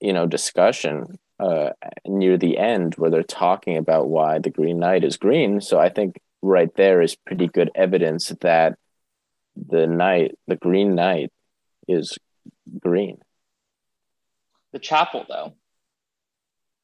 [0.00, 1.70] you know, discussion uh,
[2.06, 5.60] near the end where they're talking about why the Green Knight is green.
[5.60, 8.78] So I think right there is pretty good evidence that
[9.56, 11.32] the knight, the Green Knight,
[11.88, 12.18] is
[12.80, 13.18] green.
[14.72, 15.54] The chapel, though.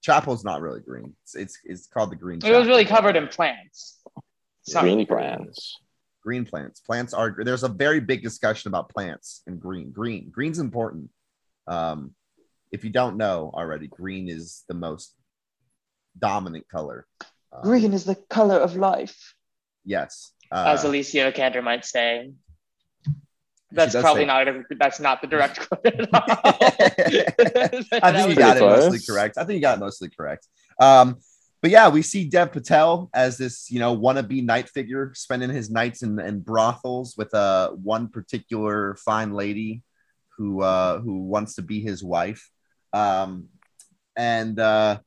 [0.03, 1.15] Chapel's not really green.
[1.23, 2.41] It's it's, it's called the Green.
[2.45, 4.01] It was really covered in plants.
[4.63, 5.07] Some green green.
[5.07, 5.79] plants.
[6.23, 6.81] green plants.
[6.81, 9.91] Plants are there's a very big discussion about plants and green.
[9.91, 11.11] Green, green's important.
[11.67, 12.15] Um,
[12.73, 15.15] if you don't know already, green is the most
[16.19, 17.07] dominant color.
[17.53, 19.35] Um, Green is the color of life,
[19.85, 20.33] Yes.
[20.51, 22.33] Uh, as Alicia Vikander might say.
[23.71, 26.25] That's probably say- not a, that's not the direct quote at all.
[28.03, 29.39] I think you got it pretty mostly correct.
[29.39, 30.47] I think you got it mostly correct.
[30.81, 31.17] Um,
[31.63, 35.71] but yeah, we see Dev Patel as this, you know, wannabe knight figure, spending his
[35.71, 39.83] nights in, in brothels with uh, one particular fine lady
[40.37, 42.51] who uh, who wants to be his wife.
[42.93, 43.49] Um,
[44.17, 44.99] and uh,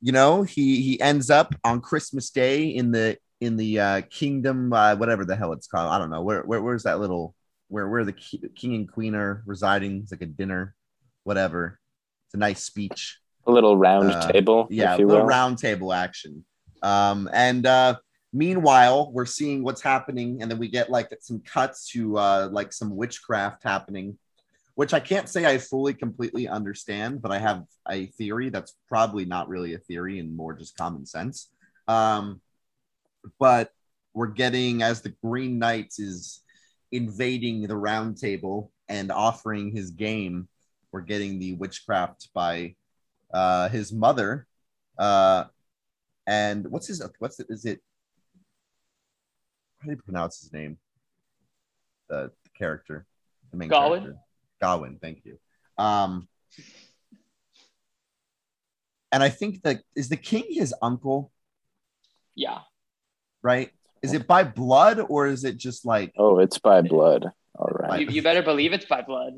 [0.00, 4.72] you know, he he ends up on Christmas Day in the in the uh, kingdom,
[4.72, 5.90] uh, whatever the hell it's called.
[5.90, 7.34] I don't know where, where where's that little
[7.68, 10.00] where where the king and queen are residing.
[10.02, 10.74] It's like a dinner,
[11.24, 11.78] whatever.
[12.26, 13.18] It's a nice speech.
[13.46, 15.28] A little round Uh, table, Yeah, if you little will.
[15.28, 16.44] round table action.
[16.82, 17.96] Um, and uh,
[18.32, 22.72] meanwhile, we're seeing what's happening, and then we get like some cuts to uh, like
[22.72, 24.18] some witchcraft happening,
[24.76, 29.24] which I can't say I fully completely understand, but I have a theory that's probably
[29.24, 31.48] not really a theory and more just common sense.
[31.88, 32.42] Um,
[33.40, 33.70] but
[34.12, 36.42] we're getting as the Green Knights is
[36.92, 40.46] invading the round table and offering his game,
[40.92, 42.74] we're getting the witchcraft by
[43.32, 44.46] uh, his mother,
[44.98, 45.44] uh,
[46.26, 47.46] and what's his what's it?
[47.48, 47.80] Is it
[49.78, 50.76] how do you pronounce his name?
[52.08, 53.06] The, the character,
[53.50, 54.02] the main Gawain?
[54.02, 54.20] character.
[54.60, 55.38] Gawain, thank you.
[55.78, 56.28] Um,
[59.12, 61.32] and I think that is the king his uncle,
[62.34, 62.60] yeah.
[63.42, 63.70] right?
[64.02, 67.30] Is it by blood or is it just like Oh, it's by blood.
[67.58, 68.00] All right.
[68.00, 69.34] You, you better believe it's by blood.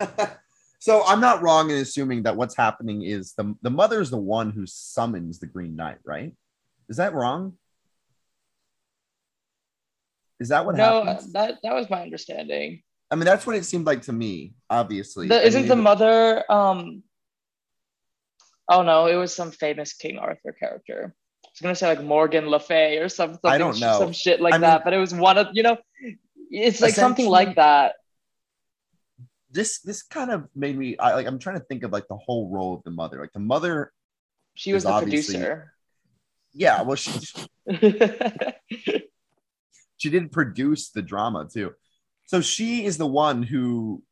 [0.80, 4.50] so I'm not wrong in assuming that what's happening is the the mother's the one
[4.50, 6.32] who summons the Green Knight, right?
[6.88, 7.54] Is that wrong?
[10.40, 11.32] Is that what no, happens?
[11.32, 12.82] that that was my understanding.
[13.12, 14.54] I mean, that's what it seemed like to me.
[14.70, 16.50] Obviously, The, isn't mean, the mother?
[16.50, 17.02] Um.
[18.68, 21.14] Oh no, it was some famous King Arthur character.
[21.44, 23.98] I was gonna say like Morgan Le Fay or something, I don't know.
[23.98, 24.82] some shit like I mean- that.
[24.84, 25.76] But it was one of you know,
[26.50, 27.96] it's like something like that.
[29.50, 32.16] this this kind of made me I, like I'm trying to think of like the
[32.16, 33.20] whole role of the mother.
[33.20, 33.92] Like the mother,
[34.54, 35.74] She was the producer.
[36.54, 36.80] yeah.
[36.80, 37.12] Well, she
[39.98, 41.72] she did produce the drama too.
[42.32, 44.02] So she is the one who,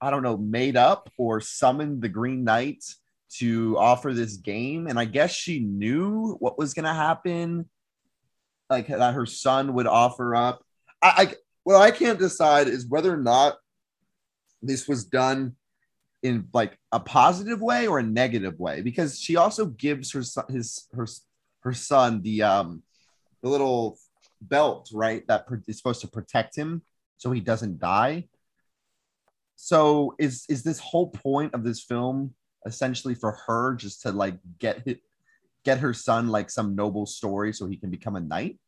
[0.00, 2.82] I don't know, made up or summoned the Green Knight
[3.34, 4.86] to offer this game.
[4.86, 7.68] And I guess she knew what was going to happen,
[8.70, 10.64] like that her son would offer up.
[11.02, 13.58] I, I, what I can't decide is whether or not
[14.62, 15.54] this was done
[16.22, 20.46] in like a positive way or a negative way because she also gives her son
[20.48, 21.06] his her
[21.60, 22.82] her son the um
[23.42, 23.98] the little
[24.40, 25.26] belt, right?
[25.28, 26.80] That is supposed to protect him
[27.20, 28.24] so he doesn't die.
[29.54, 32.34] So is is this whole point of this film
[32.66, 34.86] essentially for her just to like get
[35.64, 38.58] get her son like some noble story so he can become a knight?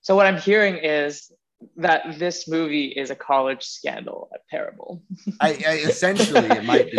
[0.00, 1.30] so what I'm hearing is
[1.76, 5.00] that this movie is a college scandal at Parable.
[5.40, 6.98] I, I essentially it might be.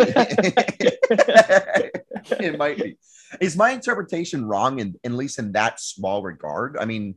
[2.42, 2.96] it might be.
[3.42, 6.78] Is my interpretation wrong in at least in that small regard?
[6.78, 7.16] I mean,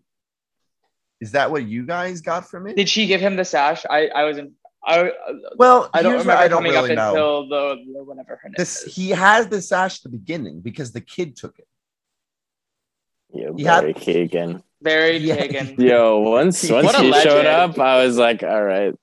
[1.21, 2.75] is that what you guys got from it?
[2.75, 3.85] Did she give him the sash?
[3.89, 4.53] I I was in.
[4.85, 5.11] I
[5.57, 7.43] well, I don't remember I don't coming really up know.
[7.43, 8.95] until the, the whatever her name this is.
[8.95, 11.67] he has the sash at the beginning because the kid took it.
[13.33, 14.63] Yeah, You had- Barry Keegan.
[14.81, 15.47] Barry Yeah.
[15.47, 15.77] Keoghan.
[15.89, 18.93] Yo, once once a he showed up, I was like, all right,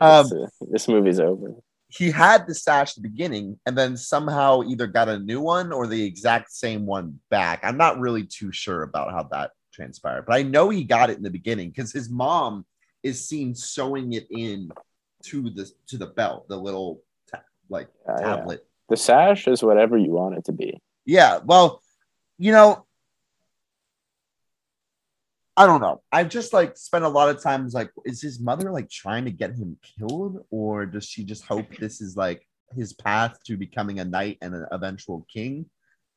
[0.00, 1.54] Um, this, uh, this movie's over.
[1.88, 5.72] he had the sash at the beginning and then somehow either got a new one
[5.72, 7.60] or the exact same one back.
[7.62, 11.18] I'm not really too sure about how that transpired, but I know he got it
[11.18, 12.64] in the beginning because his mom
[13.02, 14.70] is seen sewing it in
[15.24, 18.36] to the to the belt, the little ta- like Yeah, yeah.
[18.36, 18.66] tablet.
[18.88, 20.80] The sash is whatever you want it to be.
[21.04, 21.82] Yeah, well,
[22.38, 22.86] you know,
[25.56, 26.02] I don't know.
[26.12, 29.30] I've just like spent a lot of times like, is his mother like trying to
[29.30, 34.00] get him killed, or does she just hope this is like his path to becoming
[34.00, 35.66] a knight and an eventual king?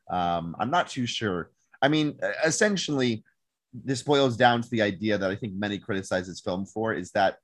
[0.10, 1.52] Um, I'm not too sure.
[1.82, 3.24] I mean, essentially,
[3.74, 7.12] this boils down to the idea that I think many criticize this film for is
[7.12, 7.38] that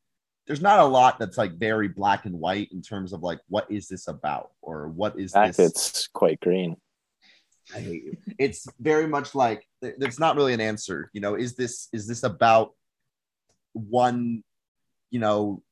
[0.48, 3.70] there's not a lot that's like very black and white in terms of like what
[3.70, 6.78] is this about or what is this it's quite green.
[7.74, 8.18] I hate you.
[8.38, 11.10] It's very much like th- there's not really an answer.
[11.14, 12.74] You know, is this is this about
[13.74, 14.44] one,
[15.10, 15.64] you know,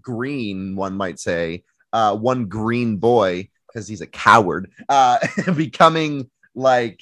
[0.00, 5.18] green one might say, uh, one green boy because he's a coward, uh,
[5.56, 7.00] becoming like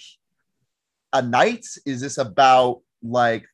[1.14, 1.64] a knight?
[1.87, 3.47] Is this about like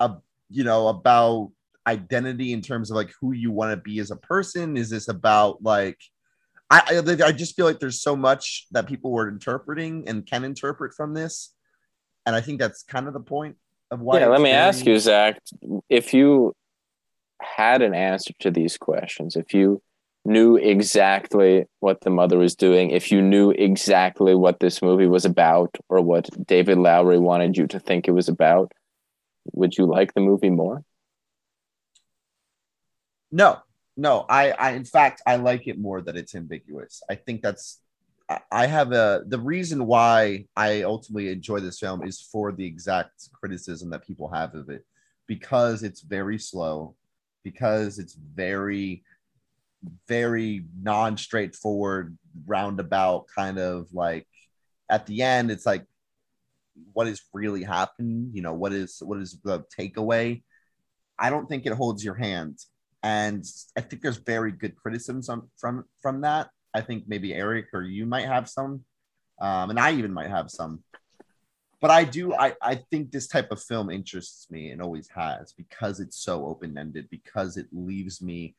[0.00, 0.12] a
[0.50, 1.50] you know about
[1.86, 4.76] identity in terms of like who you want to be as a person?
[4.76, 5.98] Is this about like
[6.70, 10.44] I, I I just feel like there's so much that people were interpreting and can
[10.44, 11.54] interpret from this,
[12.26, 13.56] and I think that's kind of the point
[13.90, 14.20] of why.
[14.20, 15.40] yeah, let me ask you, Zach,
[15.88, 16.54] if you
[17.40, 19.82] had an answer to these questions, if you
[20.24, 25.24] knew exactly what the mother was doing, if you knew exactly what this movie was
[25.24, 28.72] about or what David Lowery wanted you to think it was about,
[29.52, 30.84] would you like the movie more?
[33.30, 33.58] No,
[33.96, 34.24] no.
[34.28, 37.02] I, I, in fact, I like it more that it's ambiguous.
[37.10, 37.80] I think that's.
[38.50, 43.28] I- have a the reason why I ultimately enjoy this film is for the exact
[43.32, 44.84] criticism that people have of it,
[45.26, 46.94] because it's very slow,
[47.42, 49.04] because it's very,
[50.08, 54.26] very non-straightforward, roundabout kind of like.
[54.90, 55.86] At the end, it's like,
[56.92, 58.30] what is really happening?
[58.32, 60.42] You know, what is what is the takeaway?
[61.18, 62.58] I don't think it holds your hand
[63.04, 63.44] and
[63.76, 66.48] I think there's very good criticisms on, from from that.
[66.72, 68.82] I think maybe Eric or you might have some,
[69.40, 70.82] um, and I even might have some.
[71.82, 72.34] But I do.
[72.34, 76.46] I I think this type of film interests me and always has because it's so
[76.46, 77.08] open ended.
[77.10, 78.56] Because it leaves me.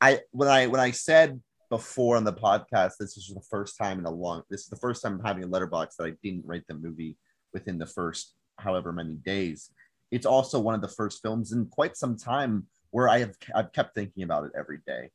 [0.00, 3.98] I when I when I said before on the podcast, this is the first time
[3.98, 4.42] in a long.
[4.50, 7.16] This is the first time I'm having a Letterboxd that I didn't rate the movie
[7.52, 9.70] within the first however many days.
[10.10, 13.72] It's also one of the first films in quite some time where I have I've
[13.72, 15.10] kept thinking about it every day.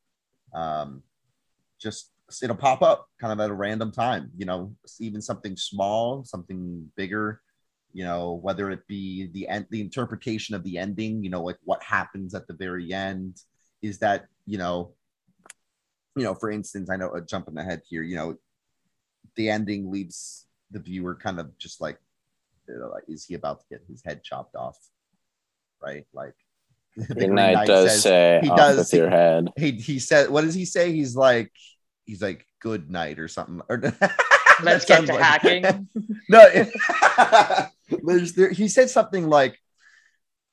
[0.54, 1.02] Um,
[1.80, 2.10] just
[2.42, 6.90] it'll pop up kind of at a random time, you know, even something small, something
[6.96, 7.40] bigger,
[7.92, 11.58] you know, whether it be the end, the interpretation of the ending, you know, like
[11.64, 13.40] what happens at the very end.
[13.80, 14.92] Is that you know,
[16.16, 18.36] you know, for instance, I know uh, jumping ahead here, you know,
[19.36, 21.98] the ending leaves the viewer kind of just like,
[22.68, 24.78] you know, like is he about to get his head chopped off?
[25.82, 26.34] Right, like.
[26.96, 29.48] the The Green knight Knight does says- say he off does- with your head.
[29.56, 31.50] he he said what does he say he's like
[32.04, 33.78] he's like good night or something or
[34.62, 35.88] Let's get sounds to like- hacking.
[36.28, 37.70] no it-
[38.04, 39.58] there's there, he said something like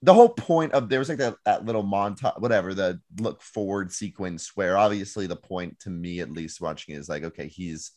[0.02, 3.92] the whole point of there was like that, that little montage whatever the look forward
[3.92, 7.92] sequence where obviously the point to me at least watching it is like okay he's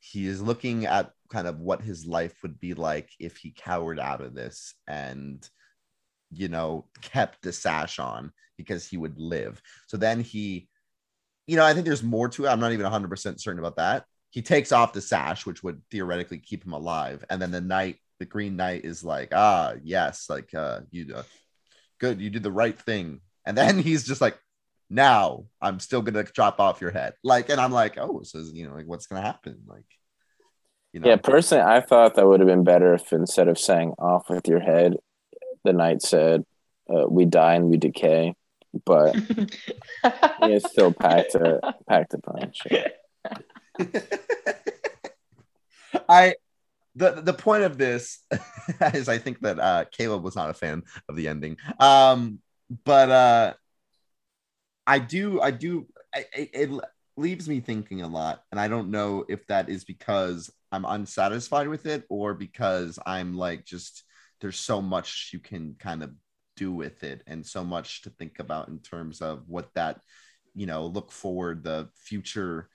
[0.00, 3.98] he is looking at kind of what his life would be like if he cowered
[3.98, 5.48] out of this and
[6.30, 9.60] you know kept the sash on because he would live.
[9.86, 10.68] So then he
[11.46, 12.48] you know i think there's more to it.
[12.48, 14.04] I'm not even 100% certain about that.
[14.30, 17.24] He takes off the sash which would theoretically keep him alive.
[17.30, 21.22] And then the knight the green knight is like ah yes like uh you uh,
[21.98, 24.38] good you did the right thing and then he's just like
[24.88, 28.66] now i'm still gonna chop off your head like and i'm like oh so you
[28.66, 29.84] know like what's gonna happen like
[30.92, 33.92] you know Yeah, personally, I thought that would have been better if instead of saying
[33.98, 34.94] off with your head,
[35.62, 36.42] the knight said,
[36.88, 38.34] uh, we die and we decay.
[38.86, 39.14] But
[40.42, 42.62] he still packed a, packed a punch.
[46.08, 46.36] I
[46.96, 48.20] the the point of this
[48.94, 51.56] is I think that uh Caleb was not a fan of the ending.
[51.78, 52.40] Um
[52.84, 53.54] but uh
[54.86, 56.80] I do I do I, it, it
[57.16, 61.68] leaves me thinking a lot and I don't know if that is because I'm unsatisfied
[61.68, 64.02] with it or because I'm like just
[64.40, 66.12] there's so much you can kind of
[66.56, 70.00] do with it and so much to think about in terms of what that
[70.54, 72.68] you know look forward the future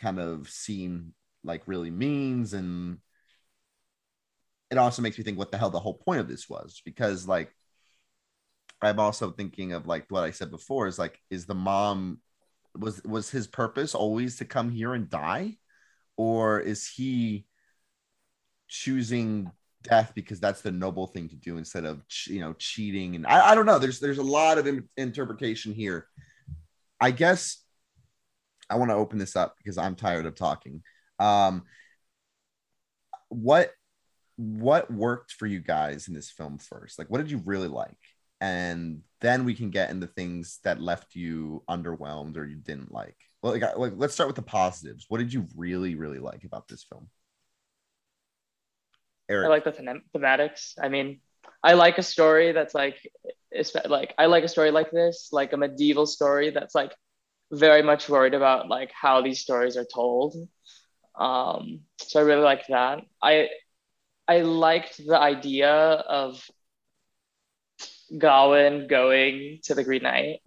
[0.00, 1.12] kind of scene
[1.44, 2.52] like really means.
[2.52, 2.98] And
[4.70, 7.28] it also makes me think what the hell the whole point of this was because
[7.28, 7.54] like
[8.80, 12.18] i'm also thinking of like what i said before is like is the mom
[12.76, 15.56] was was his purpose always to come here and die?
[16.16, 17.46] Or is he
[18.68, 19.50] choosing
[19.82, 23.14] death because that's the noble thing to do instead of you know cheating?
[23.16, 23.78] And I, I don't know.
[23.78, 26.06] There's there's a lot of in- interpretation here.
[27.00, 27.58] I guess
[28.70, 30.80] i want to open this up because i'm tired of talking
[31.18, 31.64] um
[33.28, 33.70] what
[34.36, 36.98] what worked for you guys in this film first?
[36.98, 37.96] Like what did you really like?
[38.40, 43.16] And then we can get into things that left you underwhelmed or you didn't like.
[43.42, 45.06] Well like, like let's start with the positives.
[45.08, 47.08] What did you really really like about this film?
[49.28, 49.46] Eric.
[49.46, 50.74] I like the them- thematics.
[50.80, 51.20] I mean,
[51.62, 52.96] I like a story that's like,
[53.50, 56.92] it's like I like a story like this, like a medieval story that's like
[57.50, 60.34] very much worried about like how these stories are told.
[61.14, 63.04] Um, so I really like that.
[63.22, 63.48] I
[64.28, 66.48] I liked the idea of
[68.16, 70.40] Gawain going to the Green Knight.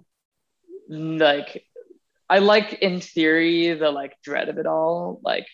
[0.87, 1.65] Like,
[2.29, 5.47] I like in theory the like dread of it all, like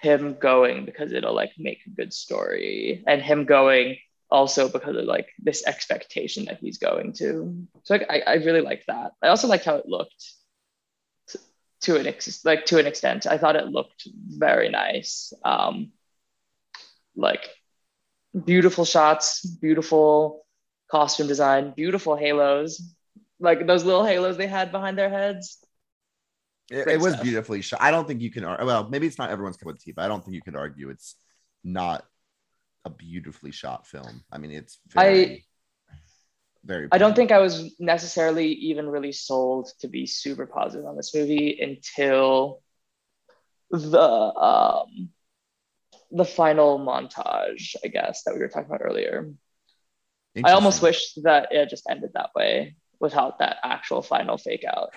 [0.00, 3.98] him going because it'll like make a good story, and him going
[4.30, 7.66] also because of like this expectation that he's going to.
[7.84, 9.12] So like, I I really liked that.
[9.22, 10.32] I also liked how it looked.
[11.82, 13.26] To an ex- like to an extent.
[13.26, 15.32] I thought it looked very nice.
[15.44, 15.92] Um,
[17.16, 17.48] like
[18.44, 20.46] beautiful shots, beautiful
[20.90, 22.80] costume design, beautiful halos,
[23.38, 25.58] like those little halos they had behind their heads.
[26.70, 27.80] It, it was beautifully shot.
[27.82, 28.44] I don't think you can.
[28.44, 30.54] ar- Well, maybe it's not everyone's cup of tea, but I don't think you could
[30.56, 31.16] argue it's
[31.64, 32.04] not
[32.84, 34.22] a beautifully shot film.
[34.30, 35.44] I mean, it's very,
[36.64, 36.88] very.
[36.92, 41.14] I don't think I was necessarily even really sold to be super positive on this
[41.14, 42.60] movie until
[43.70, 45.10] the um
[46.12, 49.30] the final montage, I guess, that we were talking about earlier.
[50.42, 54.90] I almost wish that it just ended that way without that actual final fake out.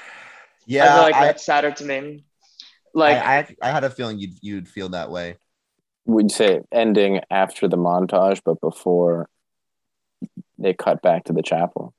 [0.66, 2.26] Yeah, I feel like I, that's sadder to me.
[2.94, 5.38] Like I, I, I had a feeling you'd you'd feel that way.
[6.06, 9.30] We'd say ending after the montage, but before
[10.64, 11.94] they cut back to the chapel.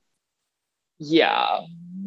[0.99, 1.61] yeah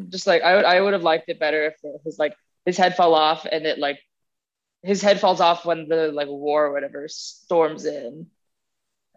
[0.09, 2.35] just like i would i would have liked it better if his like
[2.65, 3.99] his head fell off and it like
[4.83, 8.27] his head falls off when the like war or whatever storms in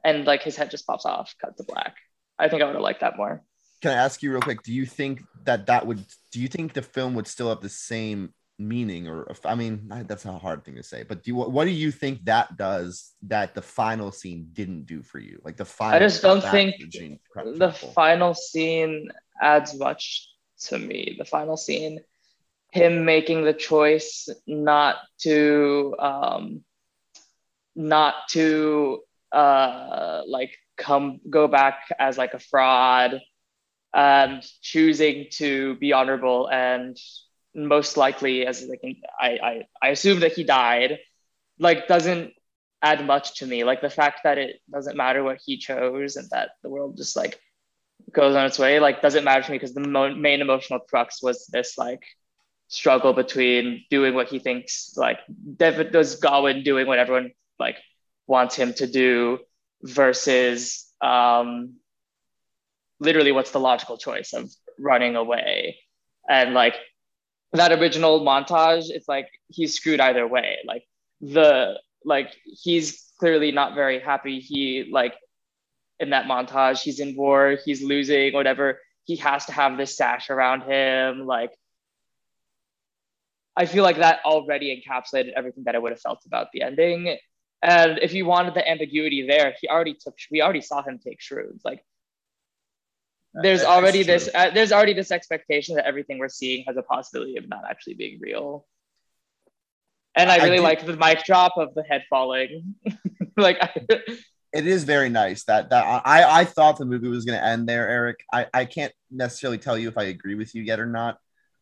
[0.03, 1.95] and like his head just pops off cut to black
[2.39, 3.43] i think i would have liked that more
[3.81, 4.61] Can I ask you real quick?
[4.61, 6.05] Do you think that that would?
[6.31, 8.29] Do you think the film would still have the same
[8.67, 9.07] meaning?
[9.07, 11.03] Or I mean, that's a hard thing to say.
[11.03, 15.01] But do you, what do you think that does that the final scene didn't do
[15.01, 15.41] for you?
[15.43, 15.95] Like the final.
[15.95, 16.75] I just don't think
[17.35, 19.09] the final scene
[19.41, 20.27] adds much
[20.61, 21.99] to me the final scene
[22.71, 26.63] him making the choice not to um
[27.75, 29.01] not to
[29.31, 33.19] uh like come go back as like a fraud
[33.93, 36.97] and choosing to be honorable and
[37.53, 38.81] most likely as like
[39.19, 40.99] I, I i assume that he died
[41.59, 42.33] like doesn't
[42.81, 43.63] add much to me.
[43.63, 47.15] Like the fact that it doesn't matter what he chose and that the world just
[47.15, 47.39] like
[48.11, 51.21] goes on its way like doesn't matter to me because the mo- main emotional crux
[51.21, 52.01] was this like
[52.67, 55.19] struggle between doing what he thinks like
[55.57, 57.77] David does Gawain doing what everyone like
[58.27, 59.39] wants him to do
[59.83, 61.75] versus um
[62.99, 64.49] literally what's the logical choice of
[64.79, 65.77] running away?
[66.29, 66.75] And like
[67.53, 70.57] that original montage it's like he's screwed either way.
[70.65, 70.83] Like
[71.19, 74.39] the like he's clearly not very happy.
[74.39, 75.13] He like
[75.99, 78.79] in that montage he's in war he's losing whatever.
[79.03, 81.51] He has to have this sash around him like
[83.57, 87.17] i feel like that already encapsulated everything that i would have felt about the ending.
[87.63, 91.19] And if you wanted the ambiguity there he already took we already saw him take
[91.19, 91.61] shrooms.
[91.65, 91.83] Like
[93.33, 97.37] there's already this uh, there's already this expectation that everything we're seeing has a possibility
[97.37, 98.65] of not actually being real
[100.15, 102.75] and i I really do- like the mic drop of the head falling
[103.37, 103.59] like
[104.53, 107.67] it is very nice that that I I thought the movie was going to end
[107.69, 108.19] there, Eric.
[108.33, 111.17] I I can't necessarily tell you if I agree with you yet or not.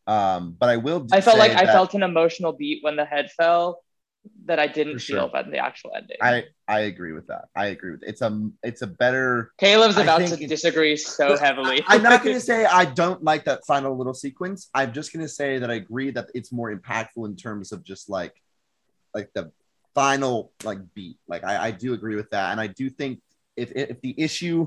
[0.06, 1.06] Um, but I will.
[1.12, 3.82] I felt like I felt an emotional beat when the head fell
[4.46, 5.28] that I didn't For feel sure.
[5.28, 6.16] by the actual ending.
[6.20, 7.46] I I agree with that.
[7.54, 8.08] I agree with it.
[8.08, 9.52] It's a it's a better.
[9.58, 11.82] Caleb's about to disagree so heavily.
[11.86, 14.68] I'm not going to say I don't like that final little sequence.
[14.74, 17.84] I'm just going to say that I agree that it's more impactful in terms of
[17.84, 18.34] just like
[19.14, 19.52] like the
[19.94, 21.18] final like beat.
[21.28, 23.20] Like I, I do agree with that, and I do think
[23.56, 24.66] if if the issue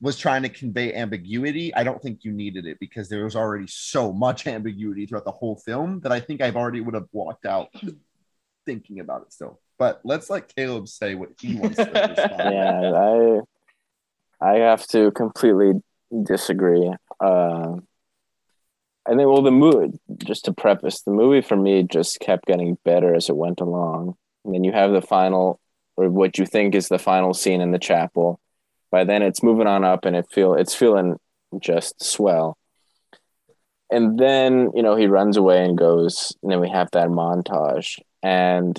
[0.00, 3.68] was trying to convey ambiguity, I don't think you needed it because there was already
[3.68, 7.46] so much ambiguity throughout the whole film that I think I've already would have walked
[7.46, 7.68] out
[8.64, 9.60] thinking about it still.
[9.78, 11.90] But let's let Caleb say what he wants to
[12.50, 13.42] yeah,
[14.40, 15.80] I I have to completely
[16.24, 16.92] disagree.
[17.20, 17.76] Uh,
[19.06, 22.78] I think well, the mood, just to preface the movie for me just kept getting
[22.84, 24.16] better as it went along.
[24.44, 25.60] And then you have the final,
[25.96, 28.40] or what you think is the final scene in the chapel.
[28.90, 31.18] By then, it's moving on up, and it feel it's feeling
[31.60, 32.56] just swell.
[33.90, 37.98] And then you know he runs away and goes, and then we have that montage,
[38.22, 38.78] and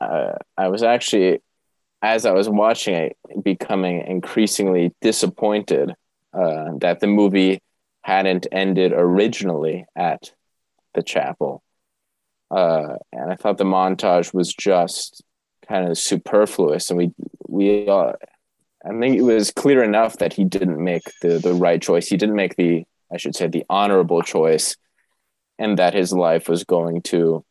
[0.00, 1.40] uh, I was actually
[2.02, 5.94] as I was watching it, becoming increasingly disappointed
[6.34, 7.62] uh, that the movie
[8.02, 10.32] hadn't ended originally at
[10.94, 11.62] the chapel.
[12.50, 15.22] Uh, and I thought the montage was just
[15.68, 16.90] kind of superfluous.
[16.90, 17.12] And we,
[17.46, 18.12] we, uh,
[18.84, 22.08] I think it was clear enough that he didn't make the, the right choice.
[22.08, 24.76] He didn't make the, I should say, the honorable choice,
[25.58, 27.44] and that his life was going to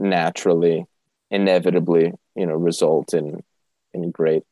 [0.00, 0.86] naturally,
[1.30, 3.42] inevitably, you know, result in
[3.92, 4.44] in great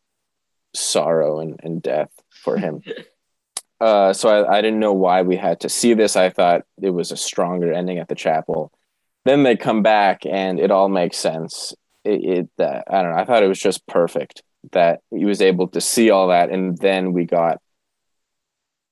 [0.75, 2.83] sorrow and, and death for him.
[3.81, 6.17] uh, so I, I didn't know why we had to see this.
[6.17, 8.73] I thought it was a stronger ending at the chapel.
[9.25, 11.75] Then they come back and it all makes sense.
[12.05, 13.19] It, it uh, I don't know.
[13.19, 14.43] I thought it was just perfect
[14.73, 17.61] that he was able to see all that, and then we got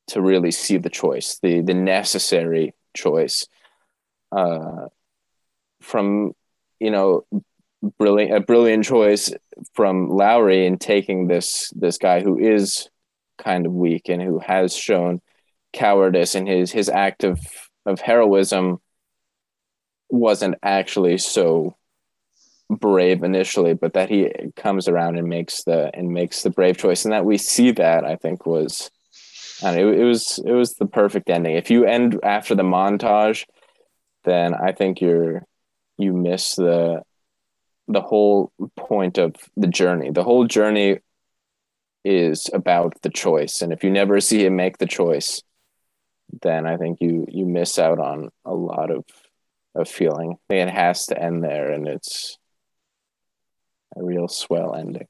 [0.08, 3.46] to really see the choice, the the necessary choice.
[4.32, 4.88] Uh,
[5.80, 6.32] from
[6.80, 7.24] you know
[7.98, 9.32] brilliant a brilliant choice
[9.74, 12.88] from Lowery in taking this this guy who is
[13.38, 15.20] kind of weak and who has shown
[15.72, 17.38] cowardice and his his act of
[17.84, 18.78] of heroism
[20.08, 21.76] wasn't actually so
[22.68, 27.04] brave initially but that he comes around and makes the and makes the brave choice.
[27.04, 28.90] And that we see that i think was
[29.62, 31.56] and it, it was it was the perfect ending.
[31.56, 33.44] If you end after the montage
[34.24, 35.44] then i think you're
[35.98, 37.02] you miss the
[37.88, 40.98] the whole point of the journey the whole journey
[42.04, 45.42] is about the choice and if you never see him make the choice
[46.42, 49.04] then i think you you miss out on a lot of
[49.74, 52.38] of feeling it has to end there and it's
[53.96, 55.06] a real swell ending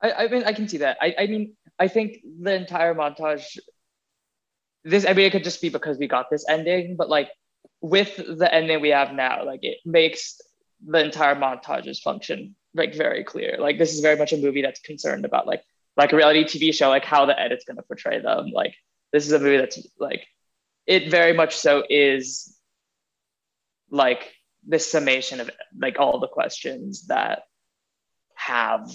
[0.00, 0.98] I, I mean, I can see that.
[1.00, 3.58] I, I mean, I think the entire montage.
[4.84, 7.30] This, I mean, it could just be because we got this ending, but like
[7.80, 10.40] with the ending we have now, like it makes
[10.84, 13.56] the entire montages function like very clear.
[13.58, 15.62] Like this is very much a movie that's concerned about like
[15.96, 18.50] like a reality TV show, like how the edit's going to portray them.
[18.52, 18.74] Like
[19.12, 20.26] this is a movie that's like
[20.86, 22.56] it very much so is
[23.90, 24.32] like
[24.66, 27.42] this summation of like all the questions that
[28.34, 28.88] have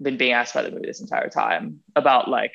[0.00, 2.54] been being asked by the movie this entire time about like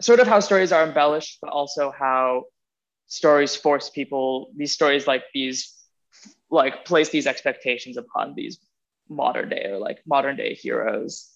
[0.00, 2.44] sort of how stories are embellished, but also how
[3.14, 5.72] stories force people, these stories like these,
[6.50, 8.58] like place these expectations upon these
[9.08, 11.30] modern day or like modern day heroes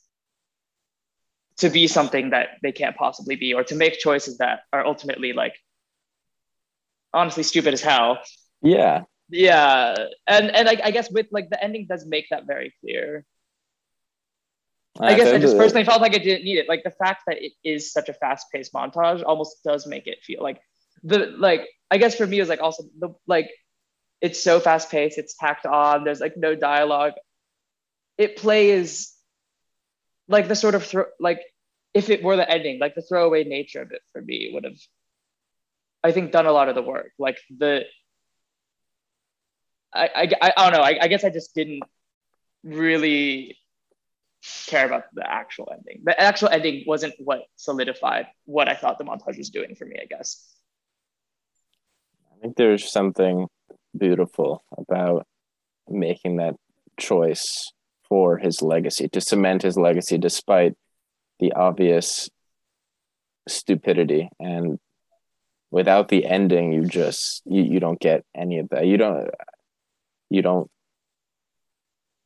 [1.58, 5.32] to be something that they can't possibly be or to make choices that are ultimately
[5.32, 5.54] like
[7.12, 8.18] honestly stupid as hell.
[8.62, 9.94] yeah Yeah.
[10.26, 13.24] And and I, I guess with like the ending does make that very clear.
[15.00, 16.68] I guess I just personally felt like I didn't need it.
[16.68, 20.42] Like the fact that it is such a fast-paced montage almost does make it feel
[20.42, 20.60] like
[21.02, 23.50] the like I guess for me was like also the like
[24.20, 27.12] it's so fast-paced, it's tacked on, there's like no dialogue.
[28.16, 29.14] It plays
[30.28, 31.40] like the sort of throw like
[31.94, 34.78] if it were the ending, like the throwaway nature of it for me would have
[36.04, 37.12] I think done a lot of the work.
[37.18, 37.84] Like the
[39.94, 41.82] I I, I, I don't know, I, I guess I just didn't
[42.64, 43.56] really
[44.66, 46.02] care about the actual ending.
[46.04, 49.96] The actual ending wasn't what solidified what I thought the montage was doing for me,
[50.00, 50.57] I guess.
[52.38, 53.48] I think there's something
[53.96, 55.26] beautiful about
[55.88, 56.54] making that
[56.96, 57.72] choice
[58.08, 60.74] for his legacy to cement his legacy despite
[61.40, 62.30] the obvious
[63.48, 64.28] stupidity.
[64.38, 64.78] And
[65.72, 68.86] without the ending you just you, you don't get any of that.
[68.86, 69.30] You don't
[70.30, 70.70] you don't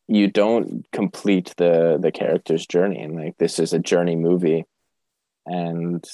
[0.08, 3.00] you don't complete the the character's journey.
[3.00, 4.64] And like this is a journey movie.
[5.46, 6.04] And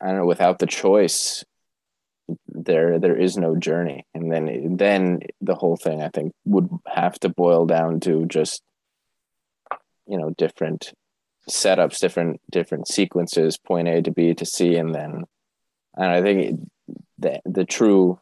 [0.00, 1.44] i don't know without the choice
[2.46, 4.04] there there is no journey.
[4.14, 8.62] And then then the whole thing i think would have to boil down to just
[10.06, 10.92] you know different
[11.48, 15.24] setups different different sequences point a to b to c and then
[15.96, 16.60] and i think
[17.18, 18.18] the the true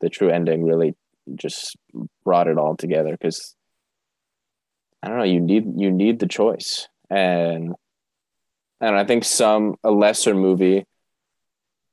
[0.00, 0.94] the true ending really
[1.34, 1.76] just
[2.24, 3.56] brought it all together because
[5.02, 6.88] i don't know you need you need the choice.
[7.10, 7.74] And
[8.80, 10.84] and i think some a lesser movie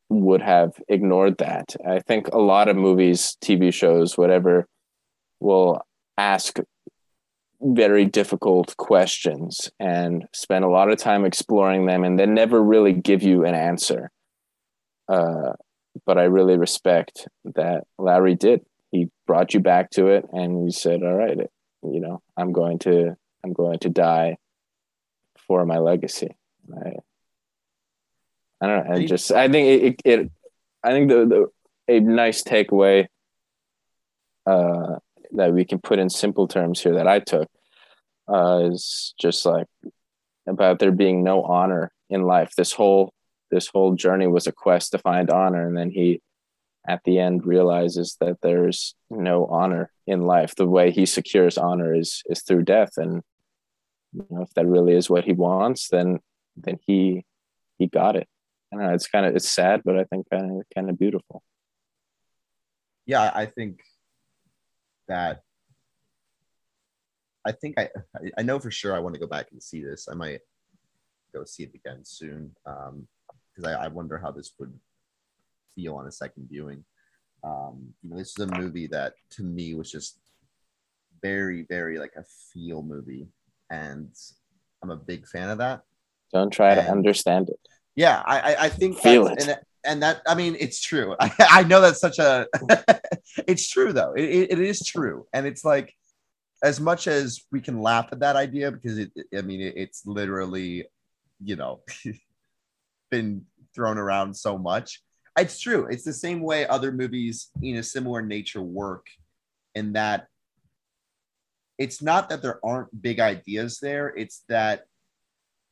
[0.09, 1.75] would have ignored that.
[1.87, 4.67] I think a lot of movies, TV shows, whatever,
[5.39, 5.81] will
[6.17, 6.59] ask
[7.61, 12.93] very difficult questions and spend a lot of time exploring them and then never really
[12.93, 14.11] give you an answer.
[15.07, 15.53] Uh,
[16.05, 18.65] but I really respect that Larry did.
[18.91, 21.37] He brought you back to it and he said, all right,
[21.83, 24.37] you know, I'm going to, I'm going to die
[25.47, 26.35] for my legacy.
[26.73, 26.93] I,
[28.61, 28.95] I don't know.
[28.95, 30.31] I just I think it, it,
[30.83, 31.47] I think the, the
[31.87, 33.07] a nice takeaway
[34.45, 34.95] uh,
[35.31, 37.49] that we can put in simple terms here that I took
[38.27, 39.67] uh, is just like
[40.47, 42.53] about there being no honor in life.
[42.55, 43.13] This whole
[43.51, 46.21] this whole journey was a quest to find honor, and then he
[46.87, 50.55] at the end realizes that there's no honor in life.
[50.55, 53.21] The way he secures honor is is through death, and
[54.13, 56.19] you know if that really is what he wants, then
[56.55, 57.25] then he
[57.77, 58.27] he got it.
[58.73, 58.93] I don't know.
[58.93, 61.43] It's kind of it's sad, but I think kind of kind of beautiful.
[63.05, 63.81] yeah, I think
[65.07, 65.43] that
[67.45, 67.89] I think I
[68.37, 70.07] I- know for sure I want to go back and see this.
[70.09, 70.41] I might
[71.33, 73.07] go see it again soon um,
[73.53, 74.73] because I, I wonder how this would
[75.75, 76.83] feel on a second viewing.
[77.43, 80.19] Um, you know, this is a movie that to me was just
[81.21, 83.27] very very like a feel movie,
[83.69, 84.09] and
[84.81, 85.81] I'm a big fan of that.
[86.33, 87.59] Don't try to understand it.
[87.95, 89.41] Yeah, I I, think Feel it.
[89.41, 91.15] and and that I mean it's true.
[91.19, 92.47] I, I know that's such a
[93.47, 94.13] it's true though.
[94.13, 95.93] It, it, it is true, and it's like
[96.63, 99.11] as much as we can laugh at that idea because it.
[99.37, 100.85] I mean, it, it's literally,
[101.41, 101.81] you know,
[103.11, 105.01] been thrown around so much.
[105.37, 105.87] It's true.
[105.89, 109.05] It's the same way other movies in a similar nature work,
[109.73, 110.27] in that
[111.77, 114.07] it's not that there aren't big ideas there.
[114.15, 114.85] It's that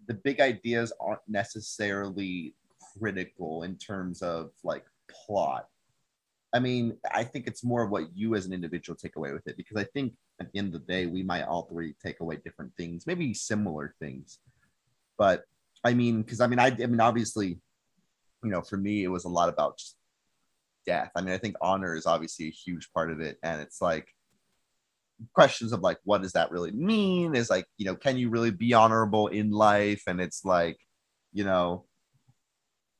[0.08, 2.56] the big ideas aren't necessarily
[2.98, 5.68] critical in terms of like plot.
[6.54, 9.48] I mean, I think it's more of what you as an individual take away with
[9.48, 12.20] it because I think at the end of the day, we might all three take
[12.20, 14.40] away different things, maybe similar things.
[15.18, 15.44] But
[15.84, 17.60] I mean, because I mean, I, I mean, obviously,
[18.44, 19.82] you know, for me, it was a lot about
[20.86, 21.12] death.
[21.16, 24.08] I mean, I think honor is obviously a huge part of it, and it's like
[25.34, 27.36] questions of like, what does that really mean?
[27.36, 30.04] Is like, you know, can you really be honorable in life?
[30.08, 30.78] And it's like,
[31.32, 31.86] you know,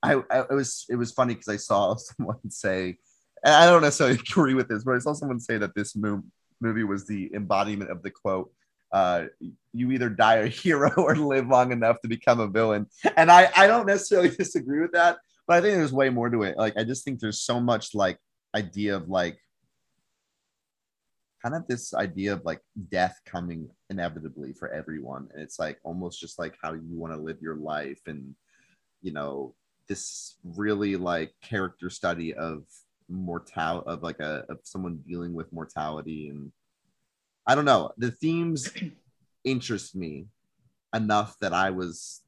[0.02, 2.98] I, I it was it was funny because I saw someone say,
[3.44, 6.24] and I don't necessarily agree with this, but I saw someone say that this mo-
[6.62, 8.52] movie was the embodiment of the quote.
[8.92, 9.26] Uh,
[9.74, 12.86] you either die a hero or live long enough to become a villain.
[13.18, 15.18] And I, I don't necessarily disagree with that,
[15.48, 16.58] but I think there's way more to it.
[16.58, 18.20] Like, I just think there's so much like
[18.56, 19.40] idea of like
[21.44, 25.28] kind of this idea of like death coming inevitably for everyone.
[25.34, 28.34] And it's like almost just like how you want to live your life and,
[29.02, 29.54] you know,
[29.90, 32.64] this really like character study of
[33.10, 36.54] mortality of like a of someone dealing with mortality and
[37.46, 37.92] I don't know.
[37.98, 38.74] The themes
[39.44, 40.28] interest me
[40.96, 42.22] enough that I was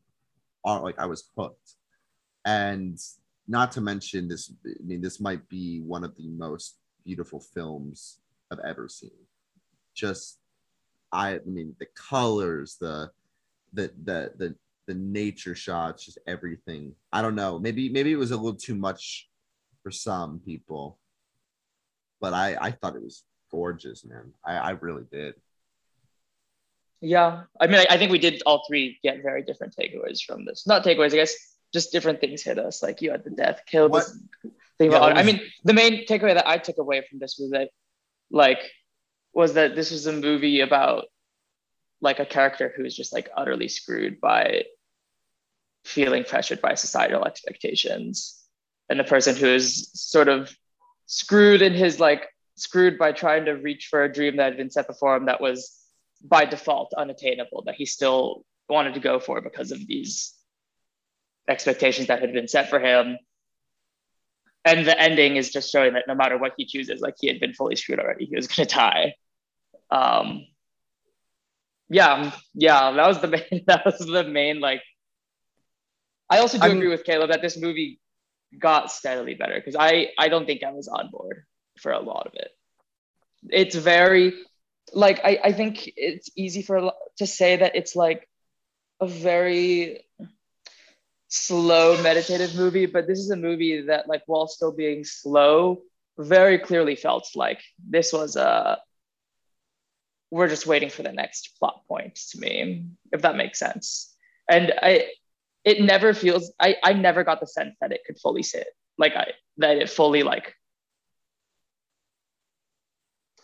[0.66, 1.76] uh, like I was hooked.
[2.44, 3.00] And
[3.48, 8.18] not to mention this I mean this might be one of the most beautiful films
[8.60, 9.12] I've ever seen.
[9.94, 10.40] Just
[11.12, 13.12] I, I mean the colors, the
[13.74, 14.56] the the the
[14.88, 16.94] the nature shots, just everything.
[17.12, 17.60] I don't know.
[17.60, 19.30] Maybe maybe it was a little too much
[19.84, 20.98] for some people,
[22.20, 24.34] but I I thought it was gorgeous, man.
[24.44, 25.36] I I really did.
[27.02, 30.46] Yeah, I mean, I, I think we did all three get very different takeaways from
[30.46, 30.66] this.
[30.66, 31.36] Not takeaways, I guess,
[31.74, 32.82] just different things hit us.
[32.82, 33.90] Like you had the death kill.
[33.90, 34.06] What-
[34.78, 37.52] Thing Yeah, about, I mean, the main takeaway that I took away from this was
[37.52, 37.70] that,
[38.32, 38.60] like,
[39.34, 41.06] was that this was a movie about
[42.02, 44.64] like a character who is just like utterly screwed by
[45.84, 48.44] feeling pressured by societal expectations,
[48.90, 50.56] and the person who is sort of
[51.06, 52.24] screwed in his like
[52.56, 55.42] screwed by trying to reach for a dream that had been set before him that
[55.42, 55.78] was
[56.24, 60.34] by default unattainable that he still wanted to go for because of these
[61.48, 63.18] expectations that had been set for him
[64.66, 67.40] and the ending is just showing that no matter what he chooses like he had
[67.40, 68.26] been fully screwed already.
[68.26, 69.14] He was going to die.
[69.92, 70.46] Um
[71.90, 74.82] yeah yeah that was the main that was the main like
[76.32, 78.00] i also do I mean- agree with caleb that this movie
[78.58, 81.44] got steadily better because i i don't think i was on board
[81.80, 82.50] for a lot of it.
[83.50, 84.34] It's very
[84.94, 88.28] like I, I think it's easy for to say that it's like
[89.02, 90.06] a very
[91.36, 95.82] slow meditative movie but this is a movie that like while still being slow
[96.18, 98.78] very clearly felt like this was a
[100.32, 104.16] we're just waiting for the next plot point to me if that makes sense.
[104.50, 105.06] And i
[105.66, 108.68] it never feels i i never got the sense that it could fully sit
[108.98, 110.54] like i that it fully like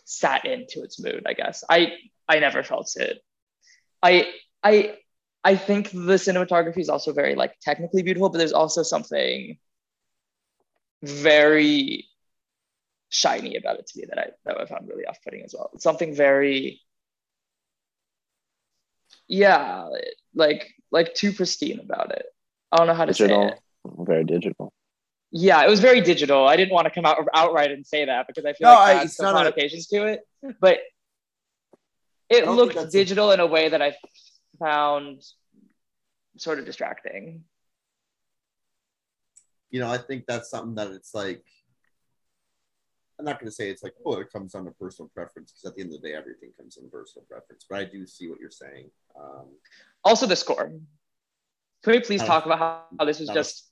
[0.04, 1.64] sat into its mood i guess.
[1.68, 1.92] I
[2.28, 3.18] i never felt it.
[4.02, 4.32] I
[4.62, 4.96] i
[5.44, 9.58] i think the cinematography is also very like technically beautiful but there's also something
[11.02, 12.06] very
[13.08, 15.82] shiny about it to me that i that i found really off-putting as well it's
[15.84, 16.80] something very
[19.28, 19.88] yeah
[20.34, 22.24] like like too pristine about it
[22.70, 24.72] i don't know how to say it very digital.
[25.32, 26.46] yeah, it was very digital.
[26.46, 28.96] I didn't want to come out outright and say that because I feel No, like
[28.96, 30.20] I- that's some not a- to it.
[30.60, 30.78] But
[32.28, 33.96] it looked that's a- digital in a way that I
[34.62, 35.22] found
[36.36, 37.44] sort of distracting.
[39.70, 41.42] You know, I think that's something that it's like.
[43.18, 45.64] I'm not going to say it's like, oh, it comes down to personal preference because
[45.70, 47.64] at the end of the day, everything comes in personal preference.
[47.68, 48.90] But I do see what you're saying.
[49.20, 49.46] Um,
[50.04, 50.72] Also, the score.
[51.84, 53.68] Can we please talk about how, how this was That was- just?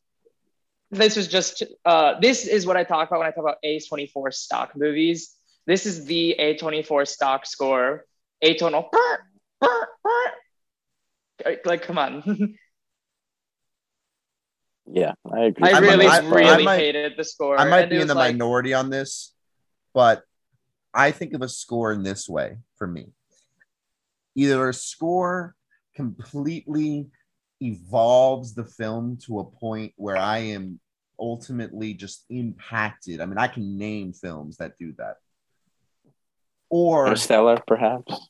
[0.93, 1.63] This was just.
[1.85, 5.37] Uh, this is what I talk about when I talk about A24 stock movies.
[5.67, 8.07] This is the A24 stock score.
[8.45, 8.89] Atonal.
[11.65, 12.57] Like, come on.
[14.93, 15.71] Yeah, I agree.
[15.71, 17.57] I really, I- really I might- hated the score.
[17.57, 19.33] I might be in the like- minority on this,
[19.95, 20.25] but
[20.93, 23.13] I think of a score in this way for me.
[24.35, 25.55] Either a score
[25.95, 27.09] completely
[27.61, 30.81] evolves the film to a point where I am
[31.21, 33.21] ultimately just impacted.
[33.21, 35.19] I mean, I can name films that do that.
[36.69, 38.27] Or Interstellar, perhaps.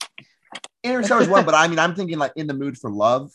[0.83, 3.31] Interstellar is one, but I mean, I'm thinking like In the Mood for Love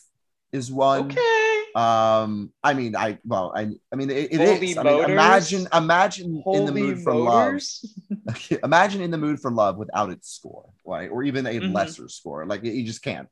[0.52, 1.10] is one.
[1.10, 1.62] Okay.
[1.74, 4.78] Um, I mean, I well, I I mean, it, it is.
[4.78, 7.84] I mean, imagine, imagine Holy in the mood for motors.
[8.26, 8.48] love.
[8.64, 11.10] imagine in the mood for love without its score, right?
[11.10, 11.74] Or even a Mhm.
[11.74, 12.46] lesser score.
[12.46, 13.28] Like you just can't.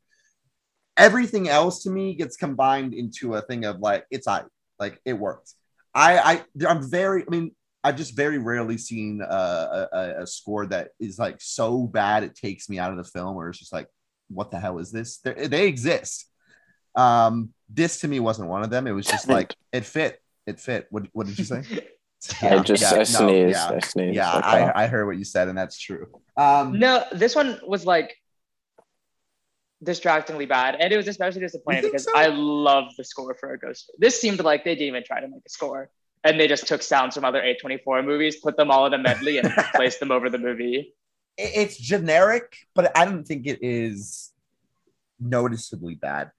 [0.97, 4.43] Everything else to me gets combined into a thing of like it's I
[4.79, 5.55] like it works.
[5.95, 7.23] I I I'm very.
[7.27, 7.53] I mean,
[7.83, 12.23] I've just very rarely seen a, a, a- a score that is like so bad
[12.23, 13.89] it takes me out of the film, or it's just like,
[14.35, 15.18] what the hell is this?
[15.18, 16.26] They're, they exist.
[16.95, 18.87] Um, this to me wasn't one of them.
[18.87, 20.20] It was just like it fit.
[20.47, 20.87] It fit.
[20.91, 21.62] What What did you say?
[22.43, 23.51] I just I no, sneezed.
[23.51, 23.68] yeah.
[23.70, 24.16] I sneezed.
[24.16, 24.76] Yeah, I coughed.
[24.76, 26.07] I, I heard what you said, and that's true.
[26.37, 28.16] Um, No, this one was like
[29.82, 32.12] distractingly bad, and it was especially disappointing because so?
[32.14, 33.91] I love the score for a ghost.
[33.99, 35.91] This seemed like they didn't even try to make a score,
[36.22, 39.39] and they just took sounds from other A24 movies, put them all in a medley,
[39.39, 40.95] and placed them over the movie.
[41.37, 44.32] It- it's generic, but I don't think it is
[45.20, 46.30] noticeably bad.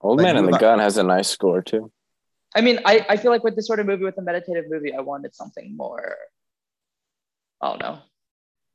[0.00, 1.90] Old Like, Man you and the about- Gun has a nice score too.
[2.54, 4.94] I mean, I, I feel like with this sort of movie, with a meditative movie,
[4.94, 6.16] I wanted something more.
[7.60, 7.98] I don't know,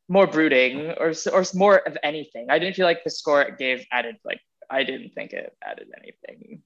[0.09, 2.47] more brooding or or more of anything.
[2.49, 6.63] I didn't feel like the score gave added like I didn't think it added anything.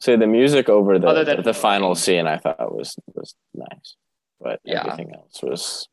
[0.00, 3.96] So the music over the Other than- the final scene I thought was was nice,
[4.40, 4.80] but Yeah.
[4.80, 5.88] everything else was.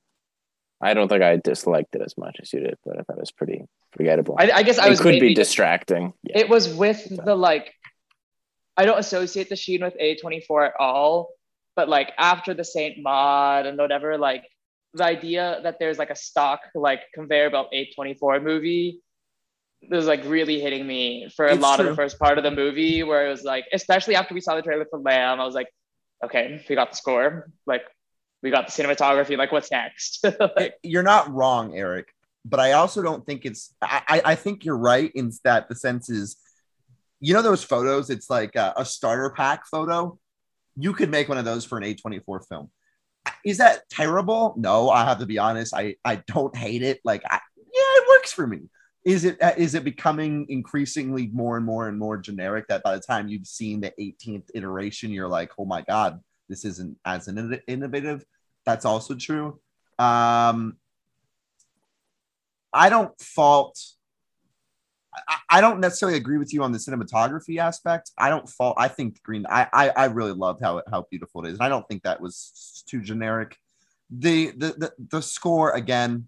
[0.81, 3.21] I don't think I disliked it as much as you did, but I thought it
[3.21, 4.35] was pretty forgettable.
[4.39, 6.13] I, I guess I it was could mainly be distracting.
[6.23, 6.39] Yeah.
[6.39, 7.73] it was with the like
[8.77, 11.29] i don't associate the sheen with a24 at all
[11.75, 14.45] but like after the Saint Maud and whatever like
[14.93, 19.01] the idea that there's like a stock like conveyor belt a24 movie
[19.89, 22.51] was like really hitting me for a It's lot of the first part of the
[22.51, 25.55] movie where it was like especially after we saw the trailer for lamb i was
[25.55, 25.67] like
[26.23, 27.83] okay we got the score like
[28.41, 30.25] we got the cinematography like what's next
[30.55, 32.13] like, You're not wrong, Eric,
[32.45, 33.73] but I also don't think it's.
[33.81, 36.37] I, I think you're right in that the sense is,
[37.19, 38.09] you know, those photos.
[38.09, 40.17] It's like a, a starter pack photo.
[40.77, 42.69] You could make one of those for an A24 film.
[43.45, 44.53] Is that terrible?
[44.57, 45.73] No, I have to be honest.
[45.75, 47.01] I I don't hate it.
[47.03, 48.69] Like, I, yeah, it works for me.
[49.05, 53.01] Is it uh, it becoming increasingly more and more and more generic that by the
[53.01, 56.19] time you've seen the 18th iteration, you're like, oh my god,
[56.49, 58.25] this isn't as inno- innovative.
[58.65, 59.59] That's also true.
[59.97, 60.77] Um,
[62.73, 63.79] I don't fault.
[65.13, 68.11] I, I don't necessarily agree with you on the cinematography aspect.
[68.17, 68.75] I don't fault.
[68.77, 69.45] I think Green.
[69.49, 72.21] I I, I really loved how how beautiful it is, and I don't think that
[72.21, 73.55] was too generic.
[74.09, 76.27] The the the, the score again,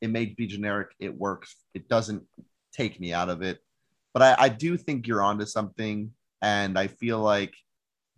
[0.00, 0.88] it may be generic.
[0.98, 1.56] It works.
[1.74, 2.24] It doesn't
[2.72, 3.58] take me out of it,
[4.12, 7.54] but I, I do think you're onto something, and I feel like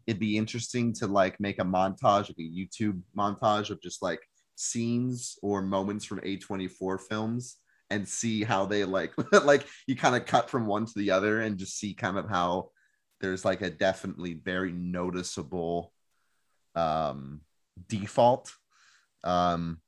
[0.07, 4.21] it'd be interesting to like make a montage, like a YouTube montage of just like
[4.57, 7.57] scenes or moments from A24 films
[7.91, 9.13] and see how they like
[9.45, 12.29] like you kind of cut from one to the other and just see kind of
[12.29, 12.71] how
[13.21, 15.93] there's like a definitely very noticeable
[16.75, 17.41] um
[17.89, 18.53] default.
[19.25, 19.81] Um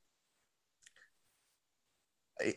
[2.40, 2.54] I,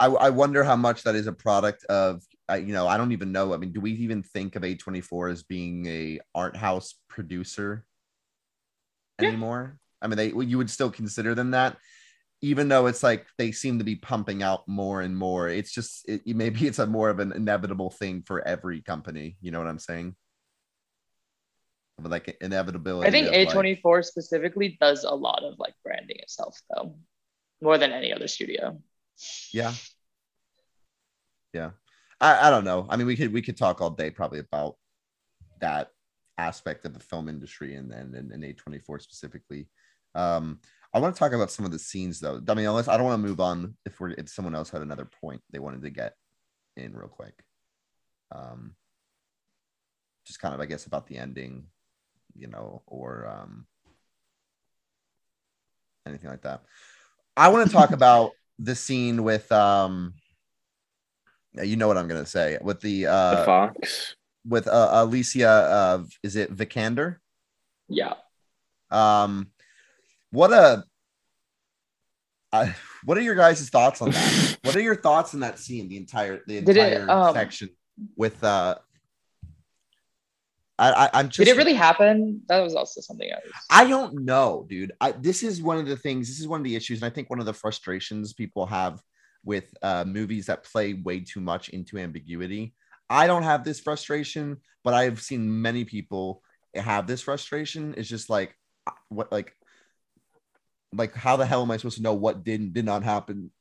[0.00, 3.12] I I wonder how much that is a product of I, you know I don't
[3.12, 3.54] even know.
[3.54, 7.84] I mean do we even think of A24 as being a art house producer
[9.20, 9.28] Yeah.
[9.28, 9.78] anymore?
[10.00, 11.76] I mean they you would still consider them that
[12.42, 15.48] even though it's like they seem to be pumping out more and more.
[15.48, 19.50] It's just it, maybe it's a more of an inevitable thing for every company you
[19.50, 20.14] know what i'm saying?
[21.98, 26.94] But, like inevitability i think a24 specifically does a lot of like branding itself though
[27.62, 28.80] more than any other studio.
[29.52, 29.72] Yeah.
[31.54, 31.70] Yeah
[32.20, 32.86] I, I don't know.
[32.88, 34.76] I mean we could we could talk all day probably about
[35.60, 35.90] that
[36.38, 39.68] aspect of the film industry and then and, and a24 specifically.
[40.14, 40.60] Um
[40.94, 42.40] i want to talk about some of the scenes though.
[42.48, 44.82] I mean unless i don't want to move on if we're if someone else had
[44.82, 46.14] another point they wanted to get
[46.76, 47.42] in real quick.
[48.34, 48.74] Um
[50.26, 51.66] just kind of i guess about the ending
[52.34, 53.66] you know or um
[56.06, 56.62] anything like that.
[57.36, 60.14] I want to talk about the scene with um
[61.62, 64.16] you know what i'm gonna say with the the uh Fox.
[64.46, 67.16] with uh, alicia uh is it vikander
[67.88, 68.14] yeah
[68.90, 69.48] um
[70.30, 70.84] what a
[72.52, 75.88] I, what are your guys' thoughts on that what are your thoughts on that scene
[75.88, 77.70] the entire the Did it, entire um, section
[78.16, 78.76] with uh
[80.78, 82.42] I, I i'm just Did it really happen?
[82.48, 83.42] That was also something else.
[83.70, 84.92] I don't know, dude.
[85.00, 86.28] I, this is one of the things.
[86.28, 89.00] This is one of the issues, and I think one of the frustrations people have
[89.46, 92.74] with uh, movies that play way too much into ambiguity.
[93.08, 96.42] I don't have this frustration, but I've seen many people
[96.74, 97.94] have this frustration.
[97.96, 98.54] It's just like
[99.08, 99.54] what like
[100.92, 103.52] like how the hell am I supposed to know what didn't did not happen?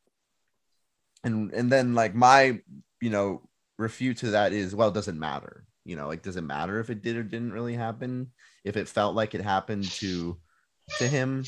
[1.23, 2.59] And and then like my
[2.99, 5.65] you know refute to that is well, it doesn't matter.
[5.85, 8.31] You know, like does it matter if it did or didn't really happen?
[8.63, 10.39] If it felt like it happened to
[10.97, 11.43] to him,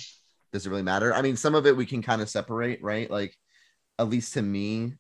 [0.54, 1.12] does it really matter?
[1.12, 3.10] I mean, some of it we can kind of separate, right?
[3.10, 3.36] Like
[4.00, 4.94] at least to me,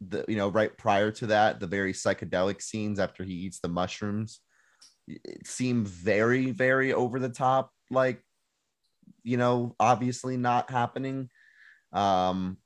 [0.00, 3.68] the you know right prior to that, the very psychedelic scenes after he eats the
[3.68, 4.40] mushrooms,
[5.08, 8.22] it seemed very very over the top, like
[9.22, 11.28] you know obviously not happening.
[11.92, 12.58] Um,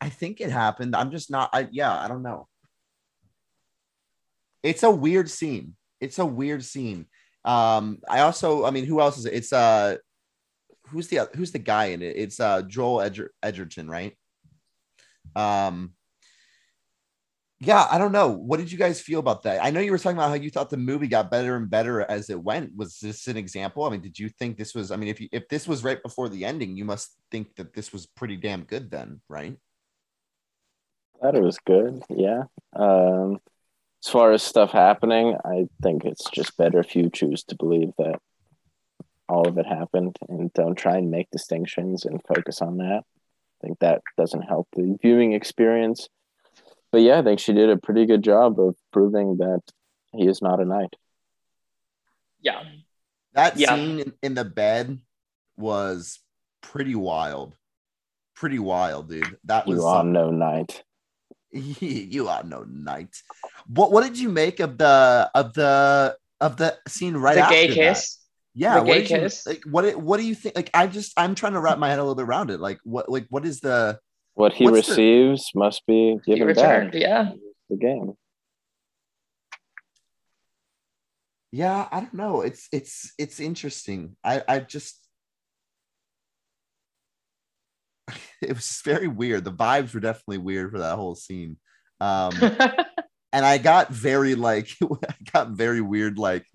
[0.00, 0.96] I think it happened.
[0.96, 1.50] I'm just not.
[1.52, 2.48] I yeah, I don't know.
[4.62, 5.76] It's a weird scene.
[6.00, 7.06] It's a weird scene.
[7.44, 9.34] Um, I also, I mean, who else is it?
[9.34, 9.96] It's uh,
[10.88, 12.16] who's the who's the guy in it?
[12.16, 14.16] It's uh Joel Edger- Edgerton, right?
[15.36, 15.94] Um,
[17.62, 18.28] yeah, I don't know.
[18.28, 19.62] What did you guys feel about that?
[19.62, 22.00] I know you were talking about how you thought the movie got better and better
[22.00, 22.74] as it went.
[22.74, 23.84] Was this an example?
[23.84, 24.90] I mean, did you think this was?
[24.90, 27.74] I mean, if you, if this was right before the ending, you must think that
[27.74, 29.56] this was pretty damn good, then, right?
[31.20, 32.02] Thought it was good.
[32.08, 32.44] Yeah.
[32.74, 33.40] Um,
[34.02, 37.92] as far as stuff happening, I think it's just better if you choose to believe
[37.98, 38.20] that
[39.28, 43.02] all of it happened and don't try and make distinctions and focus on that.
[43.62, 46.08] I think that doesn't help the viewing experience.
[46.92, 49.60] But yeah, I think she did a pretty good job of proving that
[50.12, 50.94] he is not a knight.
[52.40, 52.62] Yeah.
[53.34, 53.74] That Yeah.
[53.76, 54.98] scene in, in the bed
[55.56, 56.18] was
[56.62, 57.54] pretty wild.
[58.34, 59.36] Pretty wild, dude.
[59.44, 60.82] That was You are some- no knight.
[61.52, 63.14] you are no knight.
[63.66, 67.54] What what did you make of the of the of the scene right after?
[67.54, 67.94] the after gay that?
[67.94, 68.18] kiss.
[68.54, 70.56] Yeah, The what gay did you- like what what do you think?
[70.56, 72.58] Like I just I'm trying to wrap my head a little bit around it.
[72.60, 73.98] Like what like what is the
[74.34, 76.92] What he What's the- receives must be given returned.
[76.92, 77.00] back.
[77.00, 77.32] Yeah.
[77.68, 78.14] The game.
[81.52, 82.42] yeah, I don't know.
[82.42, 84.16] It's it's it's interesting.
[84.24, 84.96] I I just
[88.42, 89.44] it was just very weird.
[89.44, 91.56] The vibes were definitely weird for that whole scene.
[92.00, 92.32] Um
[93.32, 96.46] and I got very like I got very weird like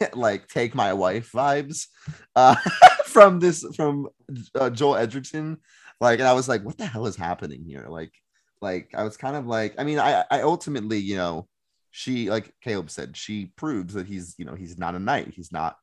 [0.14, 1.86] like take my wife vibes
[2.34, 2.56] uh
[3.04, 4.08] from this from
[4.54, 5.58] uh, Joel Edgerton.
[6.00, 7.86] Like and I was like what the hell is happening here?
[7.88, 8.12] Like
[8.60, 11.48] like I was kind of like I mean I I ultimately you know
[11.90, 15.32] she like Caleb said she proves that he's you know he's not a knight.
[15.34, 15.76] He's not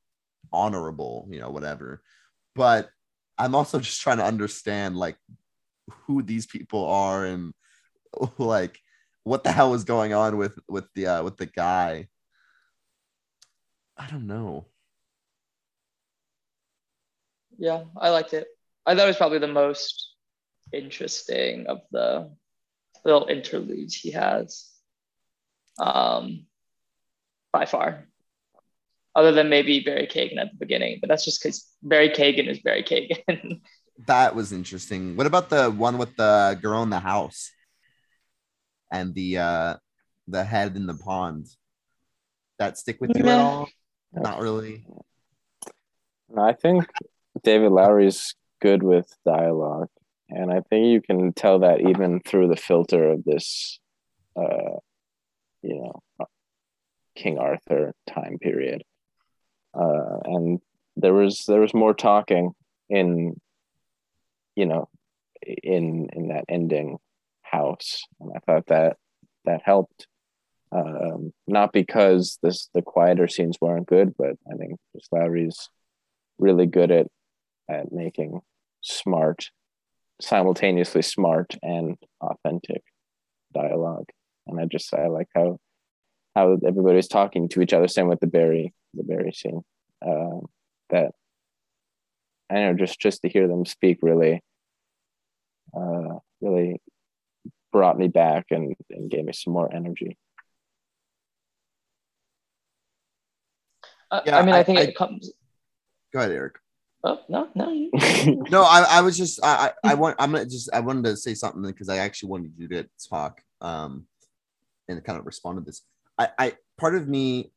[0.52, 2.02] honorable you know whatever.
[2.56, 2.90] But
[3.38, 5.18] I'm also just trying to understand like
[6.06, 7.54] who these people are and
[8.38, 8.80] like
[9.24, 12.08] what the hell is going on with with the uh with the guy
[14.04, 14.66] i don't know
[17.58, 18.48] yeah, I liked it.
[18.86, 20.16] I thought it was probably the most
[20.72, 22.32] interesting of the
[23.06, 24.70] little interludes he has.
[25.80, 26.46] Um,
[27.52, 28.08] by far.
[29.16, 32.60] Other than maybe Barry Keoghan at the beginning, but that's just because Barry Keoghan is
[32.60, 33.62] Barry Keoghan.
[34.08, 37.52] that was interesting what about the one with the girl in the house
[38.92, 39.76] and the uh
[40.28, 41.46] the head in the pond
[42.58, 43.70] that stick with you at all
[44.22, 44.86] not really
[46.30, 46.86] And I think
[47.44, 49.90] David Lowery's good with dialogue,
[50.30, 53.80] and I think you can tell that even through the filter of this,
[54.36, 54.78] uh,
[55.62, 56.28] you know,
[57.16, 58.84] King Arthur time period.
[59.74, 60.60] Uh, and
[60.96, 62.52] there was there was more talking
[62.90, 63.40] in,
[64.56, 64.90] you know,
[65.42, 66.98] in in that ending
[67.42, 68.98] house, and I thought that
[69.46, 70.08] that helped.
[70.74, 75.70] Um, not because this the quieter scenes weren't good, but I think just Lowery's
[76.40, 77.08] really good at
[77.70, 78.42] at making
[78.82, 79.50] smart,
[80.22, 82.82] simultaneously smart and authentic
[83.54, 84.10] dialogue.
[84.48, 85.60] And I just I like how
[86.36, 87.88] how everybody's talking to each other.
[87.88, 89.62] Same with the Barry the Barry scene.
[90.06, 90.48] Um,
[90.90, 91.12] that
[92.50, 94.42] I know just just to hear them speak really,
[95.76, 96.82] uh, really
[97.72, 100.18] brought me back and, and gave me some more energy.
[104.26, 105.32] Yeah, I mean, I, I- think I- it comes.
[106.14, 106.56] go ahead eric
[107.06, 107.70] Oh no, no.
[107.72, 107.92] you-
[108.50, 111.18] no i, I was just I, I i want i'm gonna just i wanted to
[111.18, 114.06] say something because i actually wanted you to talk um
[114.88, 115.82] and kind of respond to this
[116.18, 117.52] i i part of me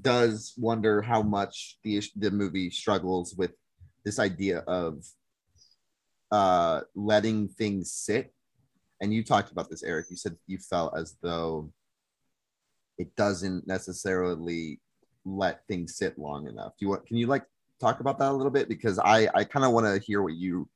[0.00, 3.52] does wonder how much the ish- the movie struggles with
[4.04, 5.04] this idea of
[6.32, 8.32] uh letting things sit
[9.00, 11.70] and you talked about this eric you said you felt as though
[12.98, 14.80] it doesn't necessarily
[15.26, 17.44] let things sit long enough do you want can you like
[17.80, 20.34] talk about that a little bit because i i kind of want to hear what
[20.34, 20.68] you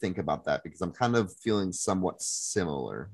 [0.00, 3.10] think about that because i'm kind of feeling somewhat similar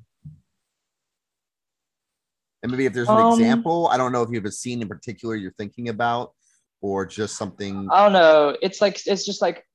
[2.65, 4.81] And maybe if there's an Um, example, I don't know if you have a scene
[4.81, 6.33] in particular you're thinking about,
[6.81, 7.89] or just something.
[7.93, 8.57] I don't know.
[8.63, 9.67] It's like it's just like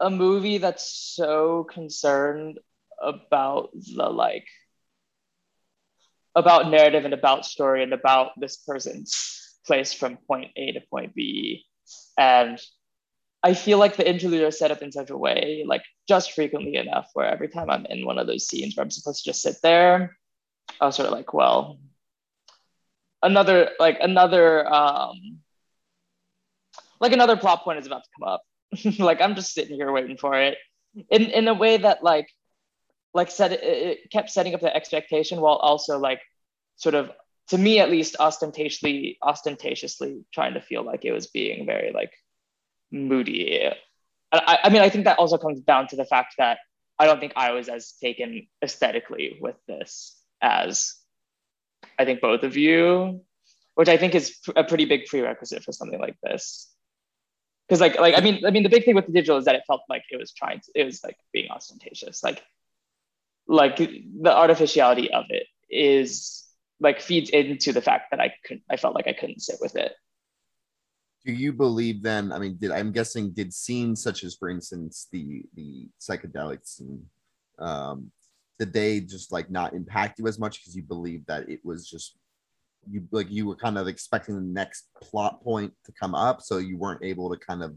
[0.00, 2.58] a movie that's so concerned
[3.00, 4.46] about the like
[6.34, 11.14] about narrative and about story and about this person's place from point A to point
[11.14, 11.64] B.
[12.18, 12.60] And
[13.42, 16.76] I feel like the interlude are set up in such a way, like just frequently
[16.76, 19.42] enough, where every time I'm in one of those scenes where I'm supposed to just
[19.42, 20.16] sit there,
[20.80, 21.78] I was sort of like, well,
[23.22, 25.40] another like another um
[27.00, 28.42] like another plot point is about to come up.
[28.98, 30.58] like I'm just sitting here waiting for it.
[31.08, 32.28] In in a way that like
[33.14, 36.20] like said it, it kept setting up the expectation while also like
[36.76, 37.10] sort of
[37.50, 42.12] to me at least ostentatiously ostentatiously trying to feel like it was being very like
[42.90, 43.68] moody.
[44.32, 46.58] I, I mean I think that also comes down to the fact that
[46.98, 50.94] I don't think I was as taken aesthetically with this as
[51.98, 53.22] I think both of you,
[53.74, 56.72] which I think is a pretty big prerequisite for something like this.
[57.66, 59.56] Because like like I mean I mean the big thing with the digital is that
[59.56, 62.42] it felt like it was trying to it was like being ostentatious like
[63.48, 66.44] like the artificiality of it is
[66.80, 69.76] like feeds into the fact that I couldn't I felt like I couldn't sit with
[69.76, 69.92] it.
[71.24, 72.32] Do you believe then?
[72.32, 77.04] I mean, did I'm guessing did scenes such as, for instance, the the psychedelic scene,
[77.58, 78.10] um,
[78.58, 81.88] did they just like not impact you as much because you believe that it was
[81.88, 82.16] just
[82.90, 86.56] you like you were kind of expecting the next plot point to come up, so
[86.56, 87.74] you weren't able to kind of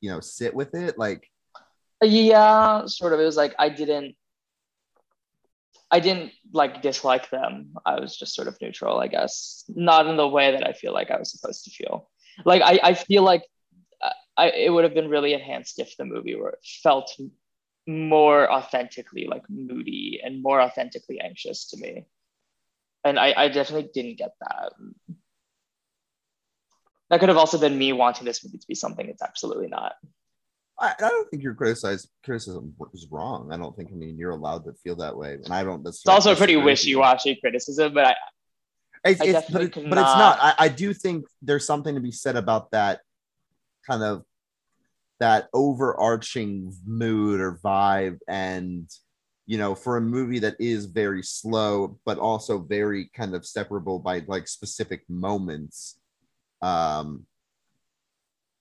[0.00, 1.28] you know sit with it like
[2.02, 3.20] Yeah, sort of.
[3.20, 4.14] It was like I didn't
[5.90, 7.74] I didn't like dislike them.
[7.86, 9.64] I was just sort of neutral, I guess.
[9.68, 12.10] Not in the way that I feel like I was supposed to feel.
[12.44, 13.42] Like I, I feel like
[14.02, 17.10] uh, I, it would have been really enhanced if the movie were felt
[17.86, 22.06] more authentically like moody and more authentically anxious to me.
[23.04, 24.72] And I, I definitely didn't get that.
[27.08, 29.94] That could have also been me wanting this movie to be something it's absolutely not.
[30.80, 33.52] I, I don't think your criticize criticism is wrong.
[33.52, 35.86] I don't think I mean you're allowed to feel that way, and I don't.
[35.86, 38.14] It's also pretty wishy-washy criticism, but I,
[39.04, 40.38] It's, I it's, but, it, but it's not.
[40.38, 43.00] not- I, I do think there's something to be said about that
[43.86, 44.24] kind of
[45.20, 48.88] that overarching mood or vibe, and
[49.46, 53.98] you know, for a movie that is very slow, but also very kind of separable
[53.98, 55.98] by like specific moments.
[56.60, 57.26] Um,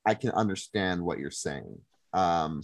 [0.05, 1.77] I can understand what you're saying.
[2.17, 2.63] Um,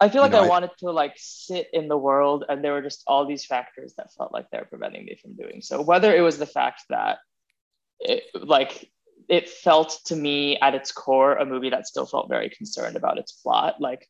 [0.00, 2.72] I feel You like know, I wanted to like sit in the world, and there
[2.72, 5.80] were just all these factors that felt like they were preventing me from doing so.
[5.82, 7.18] Whether it was the fact that
[8.00, 8.90] it like
[9.28, 13.18] it felt to me at its core a movie that still felt very concerned about
[13.18, 14.08] its plot, like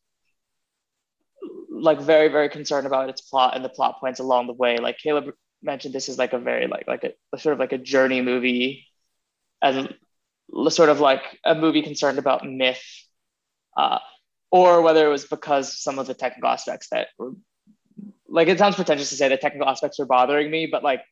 [1.70, 4.78] like very very concerned about its plot and the plot points along the way.
[4.78, 7.72] Like Caleb mentioned, this is like a very like like a, a sort of like
[7.72, 8.86] a journey movie,
[9.62, 9.94] and
[10.70, 12.82] sort of like a movie concerned about myth.
[13.76, 13.98] Uh,
[14.52, 17.32] or whether it was because some of the technical aspects that were
[18.28, 21.02] like it sounds pretentious to say that technical aspects were bothering me but like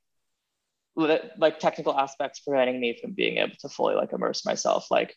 [1.38, 5.16] like technical aspects preventing me from being able to fully like immerse myself like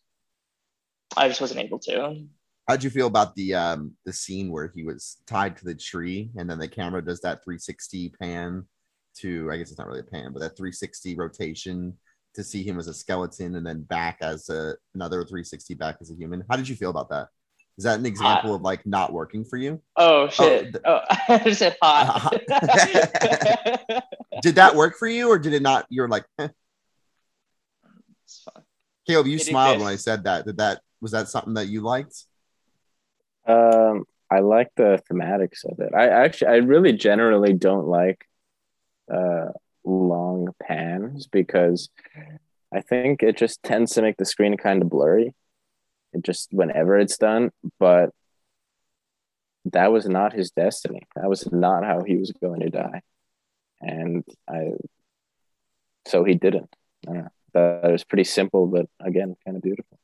[1.15, 2.25] i just wasn't able to
[2.65, 6.31] How'd you feel about the um the scene where he was tied to the tree
[6.37, 8.65] and then the camera does that 360 pan
[9.15, 11.97] to I guess it's not really a pan, but that 360 rotation
[12.35, 16.09] to see him as a skeleton and then back as a, another 360 back as
[16.09, 16.43] a human.
[16.49, 17.27] How did you feel about that?
[17.77, 19.81] Is that an example of like not working for you?
[19.95, 22.33] oh shit th- oh, i said hot
[24.41, 25.85] Did that work for you or did it not?
[25.89, 26.49] You're like, eh.
[28.25, 28.63] It's fine.
[29.07, 30.45] Caleb, you It smiled when I said that.
[30.45, 32.25] Did that was that something that you liked?
[33.45, 35.93] Um, I like the thematics of it.
[35.93, 38.25] I actually, I really generally don't like
[39.13, 39.49] uh,
[39.83, 41.89] long pans because
[42.73, 45.33] I think it just tends to make the screen kind of blurry.
[46.21, 48.11] Just whenever it's done, but
[49.65, 51.01] that was not his destiny.
[51.15, 53.01] That was not how he was going to die,
[53.81, 54.71] and I.
[56.07, 56.69] So he didn't.
[57.07, 57.23] I.
[57.53, 59.99] That was pretty simple, but again, kind of beautiful.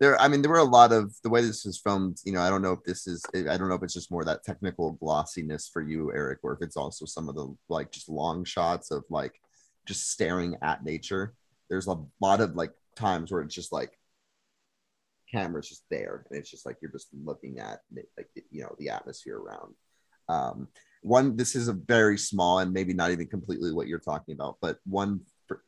[0.00, 2.40] there i mean there were a lot of the way this is filmed you know
[2.40, 4.92] i don't know if this is i don't know if it's just more that technical
[4.92, 8.90] glossiness for you eric or if it's also some of the like just long shots
[8.90, 9.40] of like
[9.86, 11.34] just staring at nature
[11.70, 13.98] there's a lot of like times where it's just like
[15.30, 17.80] camera's just there and it's just like you're just looking at
[18.16, 19.74] like you know the atmosphere around
[20.28, 20.68] um
[21.02, 24.56] one this is a very small and maybe not even completely what you're talking about
[24.60, 25.20] but one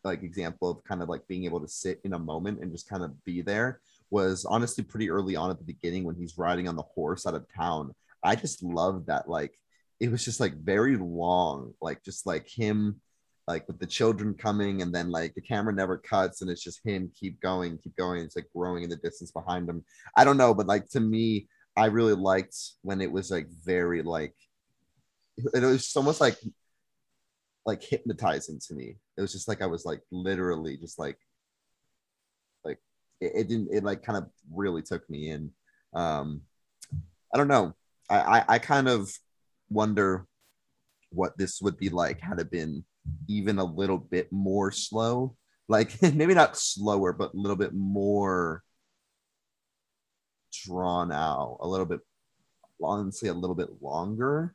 [0.04, 2.88] like example of kind of like being able to sit in a moment and just
[2.88, 3.80] kind of be there
[4.10, 7.34] was honestly pretty early on at the beginning when he's riding on the horse out
[7.34, 7.94] of town.
[8.22, 9.28] I just loved that.
[9.28, 9.54] Like,
[10.00, 13.00] it was just like very long, like just like him
[13.48, 16.84] like with the children coming and then like the camera never cuts and it's just
[16.84, 18.22] him keep going keep going.
[18.22, 19.82] It's like growing in the distance behind him.
[20.14, 24.02] I don't know but like to me i really liked when it was like very
[24.02, 24.34] like
[25.54, 26.36] it was almost like
[27.64, 28.96] like hypnotizing to me.
[29.16, 31.18] It was just like i was like literally just like
[32.64, 32.78] like
[33.20, 35.50] it, it didn't it like kind of really took me in.
[35.94, 36.42] Um
[37.32, 37.74] i don't know.
[38.10, 39.10] I, I i kind of
[39.70, 40.26] wonder
[41.10, 42.84] what this would be like had it been
[43.28, 45.36] even a little bit more slow.
[45.68, 48.62] Like maybe not slower, but a little bit more
[50.64, 52.00] drawn out, a little bit
[52.82, 54.54] honestly a little bit longer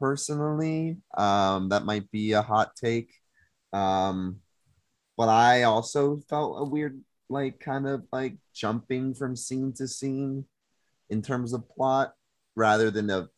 [0.00, 0.98] personally.
[1.16, 3.12] Um, that might be a hot take.
[3.72, 4.38] Um,
[5.16, 10.44] but I also felt a weird, like, kind of like jumping from scene to scene
[11.10, 12.14] in terms of plot
[12.54, 13.28] rather than a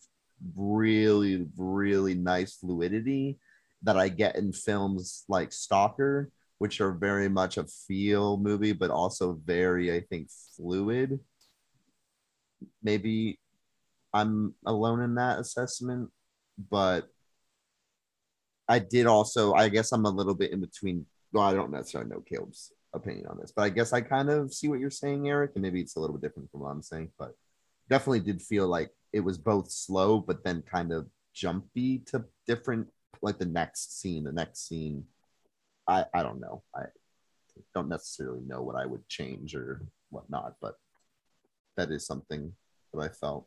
[0.57, 3.38] really, really nice fluidity
[3.82, 8.91] that I get in films like Stalker, which are very much a feel movie, but
[8.91, 11.20] also very, I think, fluid.
[12.82, 13.38] Maybe
[14.12, 16.11] I'm alone in that assessment,
[16.70, 17.09] but
[18.68, 21.07] I did also, I guess I'm a little bit in between.
[21.32, 24.53] Well, I don't necessarily know Caleb's opinion on this, but I guess I kind of
[24.53, 26.82] see what you're saying, Eric, and maybe it's a little bit different from what I'm
[26.82, 27.34] saying, but
[27.88, 32.88] definitely did feel like it was both slow, but then kind of jumpy to different
[33.22, 35.04] like the next scene, the next scene.
[35.88, 36.62] I I don't know.
[36.74, 36.82] I
[37.74, 40.74] don't necessarily know what I would change or whatnot, but
[41.76, 42.52] that is something
[42.92, 43.46] that I felt.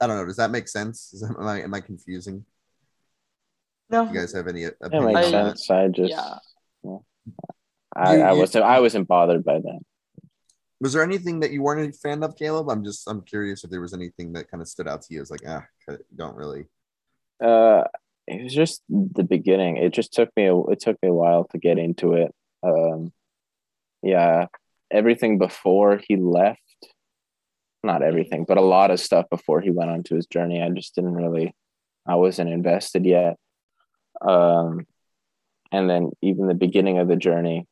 [0.00, 0.26] I don't know.
[0.26, 1.12] Does that make sense?
[1.14, 2.44] Is that, am I am I confusing?
[3.88, 4.02] No.
[4.04, 5.58] You guys have any It makes on that?
[5.58, 5.70] sense.
[5.70, 6.98] I just, Yeah.
[7.94, 9.80] I, You- I wasn't, I wasn't bothered by that.
[10.80, 12.68] Was there anything that you weren't a fan of, Caleb?
[12.68, 15.22] I'm just I'm curious if there was anything that kind of stood out to you
[15.22, 15.64] as like ah,
[16.14, 16.66] don't really.
[17.42, 17.84] Uh,
[18.26, 19.78] it was just the beginning.
[19.78, 20.46] It just took me.
[20.46, 22.34] A, it took me a while to get into it.
[22.62, 23.12] Um,
[24.02, 24.46] yeah,
[24.90, 26.60] everything before he left,
[27.82, 30.62] not everything, but a lot of stuff before he went on to his journey.
[30.62, 31.54] I just didn't really.
[32.06, 33.36] I wasn't invested yet.
[34.20, 34.86] Um,
[35.72, 37.66] and then even the beginning of the journey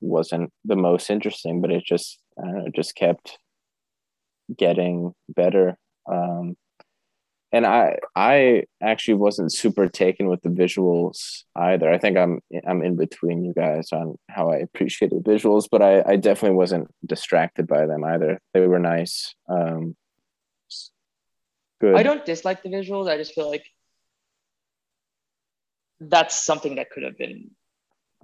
[0.00, 3.38] wasn't the most interesting, but it just I don't know, just kept
[4.56, 5.76] getting better.
[6.10, 6.56] Um,
[7.52, 11.90] and I I actually wasn't super taken with the visuals either.
[11.90, 15.82] I think I'm I'm in between you guys on how I appreciate the visuals, but
[15.82, 18.40] I, I definitely wasn't distracted by them either.
[18.54, 19.34] They were nice.
[19.48, 19.96] Um,
[21.80, 21.96] good.
[21.96, 23.10] I don't dislike the visuals.
[23.10, 23.66] I just feel like
[25.98, 27.50] that's something that could have been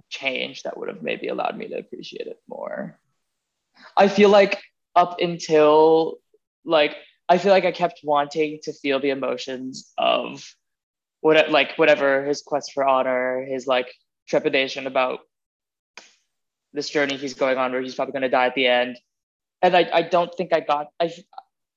[0.09, 2.99] changed that would have maybe allowed me to appreciate it more.
[3.95, 4.61] I feel like
[4.95, 6.17] up until
[6.65, 6.95] like
[7.29, 10.43] I feel like I kept wanting to feel the emotions of
[11.21, 13.93] what like whatever his quest for honor, his like
[14.27, 15.19] trepidation about
[16.73, 18.97] this journey he's going on where he's probably going to die at the end.
[19.61, 21.11] And I, I don't think I got I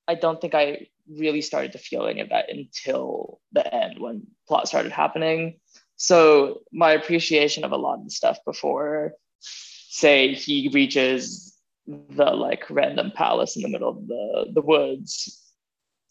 [0.06, 4.26] I don't think I really started to feel any of that until the end when
[4.46, 5.58] plot started happening.
[6.02, 11.54] So my appreciation of a lot of the stuff before, say he reaches
[11.86, 15.38] the like random palace in the middle of the the woods,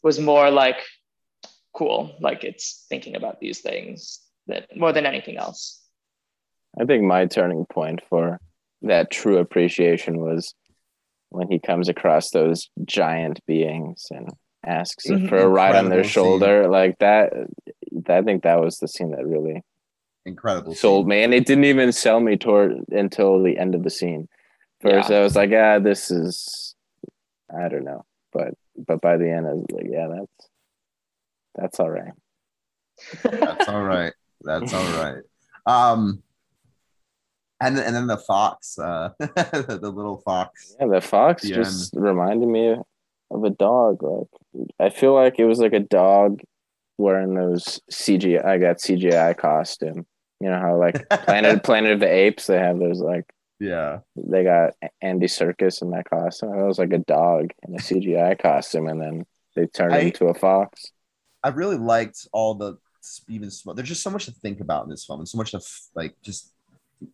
[0.04, 0.78] was more like
[1.74, 2.16] cool.
[2.22, 5.82] Like it's thinking about these things that more than anything else.
[6.80, 8.40] I think my turning point for
[8.84, 10.54] that true appreciation was
[11.30, 14.30] when he comes across those giant beings and
[14.64, 15.30] asks Mhm.
[15.30, 17.32] for a ride on their Incredible shoulder like that
[18.10, 19.64] i think that was the scene that really
[20.30, 20.74] Incredible.
[20.76, 21.10] sold scene.
[21.10, 24.28] me and it didn't even sell me toward until the end of the scene
[24.82, 26.76] first i was like ah this is
[27.56, 28.54] i don't know but
[28.88, 30.50] but by the end i was like yeah that's
[31.56, 32.14] that's all right
[33.24, 34.14] That's all right.
[34.42, 35.24] That's all right.
[35.66, 36.24] Um,
[37.62, 40.76] and and then the fox, uh, the little fox.
[40.80, 42.76] Yeah, the fox The just reminded me
[43.32, 44.02] of a dog.
[44.02, 44.28] Like
[44.80, 46.42] I feel like it was like a dog
[46.98, 48.46] wearing those CGI.
[48.46, 50.06] I got CGI costume.
[50.40, 53.26] You know how like Planet Planet of the Apes they have those like
[53.60, 56.54] Yeah, they got Andy Serkis in that costume.
[56.54, 59.26] It was like a dog in a CGI costume, and then
[59.56, 60.92] they turned I- into a fox.
[61.44, 62.78] I really liked all the
[63.30, 63.74] even small.
[63.74, 65.62] There's just so much to think about in this film, and so much to
[65.96, 66.54] like just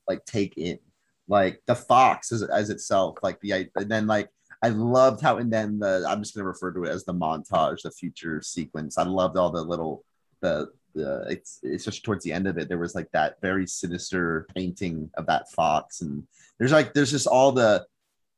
[0.07, 0.79] like take in.
[1.27, 4.29] Like the fox as, as itself, like the and then like
[4.61, 7.81] I loved how and then the I'm just gonna refer to it as the montage,
[7.81, 8.97] the future sequence.
[8.97, 10.03] I loved all the little
[10.41, 14.47] the it's it's just towards the end of it there was like that very sinister
[14.55, 16.23] painting of that fox and
[16.57, 17.85] there's like there's just all the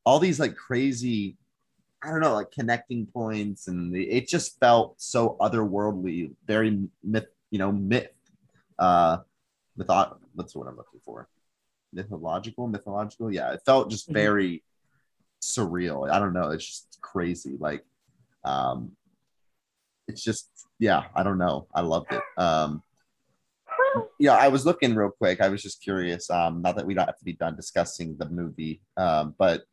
[0.05, 1.37] all these like crazy
[2.03, 7.25] I don't know, like connecting points, and the, it just felt so otherworldly, very myth,
[7.49, 8.11] you know, myth,
[8.77, 9.17] uh,
[9.79, 11.27] mytho- what's what I'm looking for?
[11.91, 13.33] Mythological, mythological.
[13.33, 14.13] Yeah, it felt just Mhm.
[14.13, 14.63] very
[15.41, 16.09] surreal.
[16.09, 16.51] I don't know.
[16.51, 17.57] It's just crazy.
[17.59, 17.85] Like,
[18.43, 18.95] um,
[20.07, 21.05] it's just yeah.
[21.15, 21.67] I don't know.
[21.73, 22.21] I loved it.
[22.37, 22.83] Um,
[24.19, 25.41] yeah, I was looking real quick.
[25.41, 26.29] I was just curious.
[26.29, 29.63] Um, not that we don't have to be done discussing the movie, um, but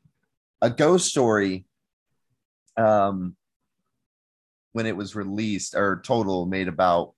[0.62, 1.66] a ghost story.
[2.76, 3.36] Um,
[4.72, 7.12] when it was released, or total made about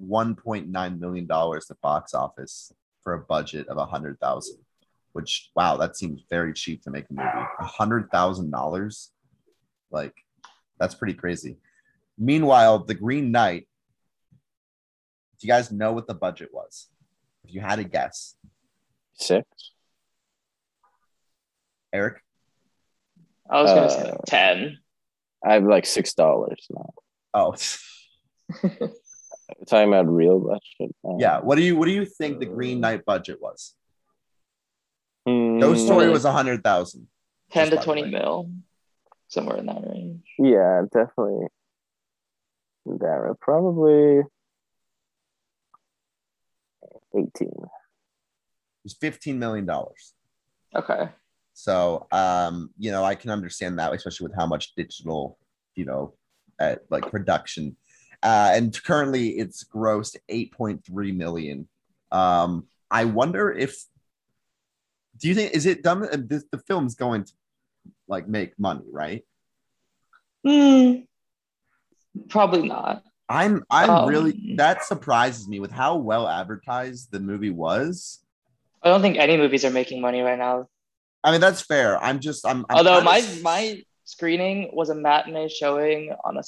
[0.00, 4.58] 1.9 million dollars at box office for a budget of a hundred thousand.
[5.12, 7.46] Which wow, that seems very cheap to make a movie.
[7.58, 9.10] A hundred thousand dollars,
[9.90, 10.14] like
[10.78, 11.56] that's pretty crazy.
[12.18, 13.68] Meanwhile, The Green Knight.
[15.38, 16.88] Do you guys know what the budget was?
[17.44, 18.34] If you had a guess,
[19.14, 19.46] Six.
[21.92, 22.22] Eric.
[23.48, 24.78] I was gonna say Uh, like 10.
[25.44, 26.90] I have like six dollars now.
[27.34, 27.54] Oh,
[28.62, 30.94] We're talking about real budget.
[31.04, 31.38] Uh, yeah.
[31.40, 33.74] What do you What do you think the Green Knight budget was?
[35.26, 36.12] Ghost Story Mm.
[36.12, 37.08] was a hundred thousand.
[37.52, 38.50] 10 to Just by the 20 mil.
[39.28, 40.24] Somewhere in that range.
[40.38, 41.46] Yeah, definitely.
[42.86, 44.22] That probably
[47.16, 47.52] eighteen.
[48.84, 50.14] It's fifteen million dollars.
[50.74, 51.08] Okay.
[51.58, 55.38] So, um, you know, I can understand that, especially with how much digital,
[55.74, 56.12] you know,
[56.60, 57.76] at like production.
[58.22, 61.66] Uh, and currently it's grossed 8.3 million.
[62.12, 63.84] Um, I wonder if,
[65.16, 66.02] do you think, is it done?
[66.04, 67.32] uh, This, the film's going to
[68.06, 69.24] like make money, right?
[70.44, 71.04] Hmm.
[72.28, 73.02] Probably not.
[73.28, 78.20] I'm, I'm Um, really, that surprises me with how well advertised the movie was.
[78.82, 80.68] I don't think any movies are making money right now.
[81.24, 81.98] I mean, that's fair.
[82.02, 86.42] I'm just, I'm, I'm Although my my screening was a matinee showing on a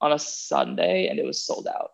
[0.00, 1.90] on a Sunday and it was sold out.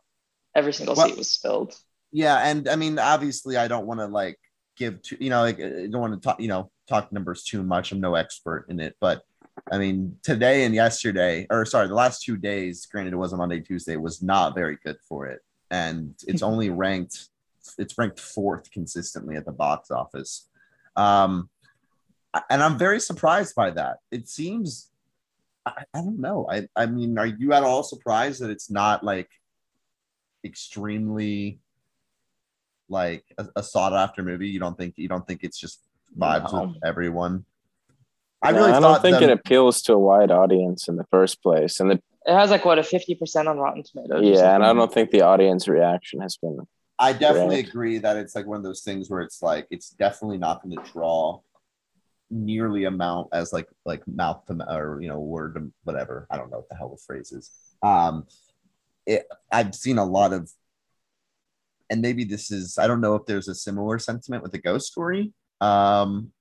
[0.55, 1.75] Every single Well- seat was filled.
[2.13, 4.39] yeah and i mean obviously i don't want to like
[4.77, 7.61] give too you know like i don't want to talk you know talk numbers too
[7.65, 9.23] much i'm no expert in it but
[9.71, 13.61] i mean today and yesterday or sorry the last two days granted it wasn't monday
[13.61, 15.41] tuesday was not very good for it
[15.71, 17.29] and it's only ranked
[17.79, 20.49] it's ranked fourth consistently at the box office
[20.97, 21.49] um
[22.51, 24.91] and i'm very surprised by that it seems
[25.65, 29.03] I, I don't know i i mean are you at all surprised that it's not
[29.03, 29.31] like
[30.45, 31.61] extremely
[32.89, 34.49] like a, a sought after movie?
[34.49, 35.81] You don't think you don't think it's just
[36.19, 36.67] vibes No.
[36.67, 37.45] with everyone?
[38.45, 41.43] I No, I don't think them- it appeals to a wide audience in the first
[41.43, 41.95] place, and the
[42.27, 44.23] It has like what a fifty percent on Rotten Tomatoes.
[44.25, 46.59] yeah, and I don't think the audience reaction has been.
[46.99, 47.67] I definitely Right.
[47.69, 50.77] agree that it's like one of those things where it's like it's definitely not going
[50.77, 51.41] to draw
[52.31, 56.27] nearly amount as like like mouth to or you know word to whatever.
[56.31, 57.51] I don't know what the hell the phrase is.
[57.83, 58.27] Um,
[59.07, 60.51] it, I've seen a lot of,
[61.91, 64.87] and maybe this is I don't know if there's a similar sentiment with the ghost
[64.87, 65.33] story.
[65.61, 66.33] Um,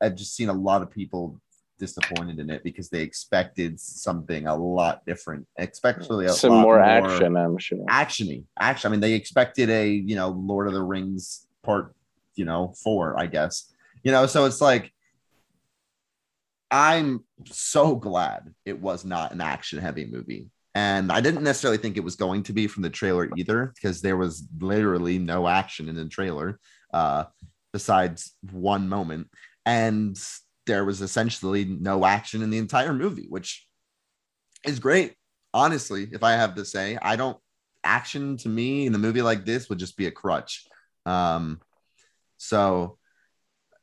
[0.00, 1.40] I've just seen a lot of people
[1.78, 6.80] disappointed in it because they expected something a lot different, especially a Some lot more
[6.80, 7.84] action, I'm sure.
[7.88, 11.94] actiony action i mean they expected a you know lord of the rings part
[12.34, 13.72] you know four i guess.
[14.02, 14.92] You know so it's like
[16.70, 20.50] i'm so glad it was not an action heavy movie.
[20.74, 24.00] And i didn't necessarily think it was going to be from the trailer either because
[24.00, 26.58] there was literally no action in the trailer
[26.94, 27.24] uh
[27.72, 29.28] besides one moment
[29.66, 30.18] and
[30.66, 33.66] there was essentially no action in the entire movie which
[34.64, 35.14] is great
[35.52, 37.36] honestly if i have to say i don't
[37.86, 40.66] action to me in a movie like this would just be a crutch.
[41.06, 41.60] Um,
[42.36, 42.98] so,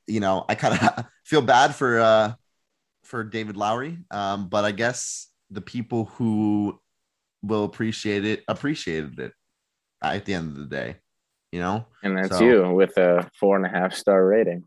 [0.06, 2.34] you know, I kind of feel bad for uh,
[3.04, 6.80] for David Lowery, um, but I guess the people who
[7.42, 9.34] will appreciate it appreciated it
[10.02, 10.98] at the end of the day.
[11.52, 14.66] You know, And that's So- you with a four and a half star rating.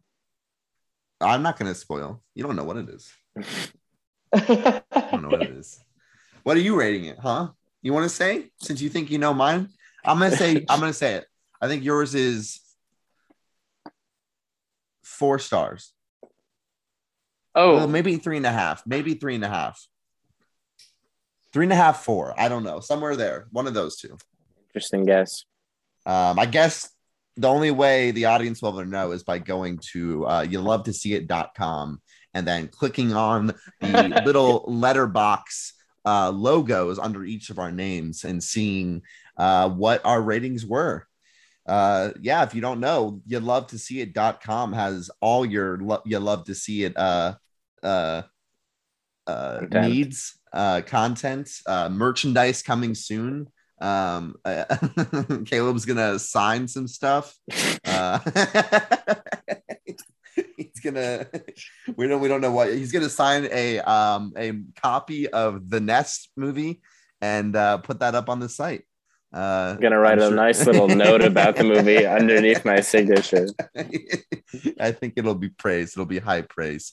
[1.20, 2.22] I'm not going to spoil.
[2.34, 3.12] You don't know what it is.
[4.32, 5.80] I don't know what it is.
[6.43, 7.48] What are you rating it, huh?
[7.82, 9.68] You want to say since you think you know mine?
[10.05, 11.26] I'm gonna say I'm gonna say it.
[11.60, 12.60] I think yours is
[15.02, 15.93] four stars.
[17.52, 18.86] Well, oh, maybe three and a half.
[18.86, 19.84] Maybe three and a half.
[21.52, 22.32] Three and a half, four.
[22.38, 22.78] I don't know.
[22.78, 23.48] Somewhere there.
[23.51, 24.16] One of those two.
[24.68, 25.44] Interesting guess.
[26.05, 26.90] Um, I guess
[27.36, 30.84] the only way the audience will ever know is by going to uh, you love
[30.84, 32.00] to see it.com
[32.34, 35.72] and then clicking on the little Letterboxd
[36.04, 39.02] uh, logos under each of our names and seeing
[39.36, 41.06] uh, what our ratings were.
[41.66, 46.02] Uh, yeah, if you don't know, you love to see it.com has all your lo-
[46.04, 47.34] you love to see it uh,
[47.82, 48.22] uh,
[49.26, 49.88] uh, Content.
[49.88, 54.36] needs, uh, content, uh, merchandise coming soon Um,
[55.46, 57.34] Caleb's gonna sign some stuff.
[57.84, 58.18] Uh,
[60.56, 61.26] he's gonna
[61.96, 65.80] we don't we don't know what he's gonna sign a um a copy of the
[65.80, 66.80] Nest movie
[67.20, 68.84] and uh, put that up on the site.
[69.34, 72.80] Uh, I'm gonna write I'm a sure- nice little note about the movie underneath my
[72.80, 73.48] signature.
[74.80, 75.92] I think it'll be praise.
[75.92, 76.92] It'll be high praise.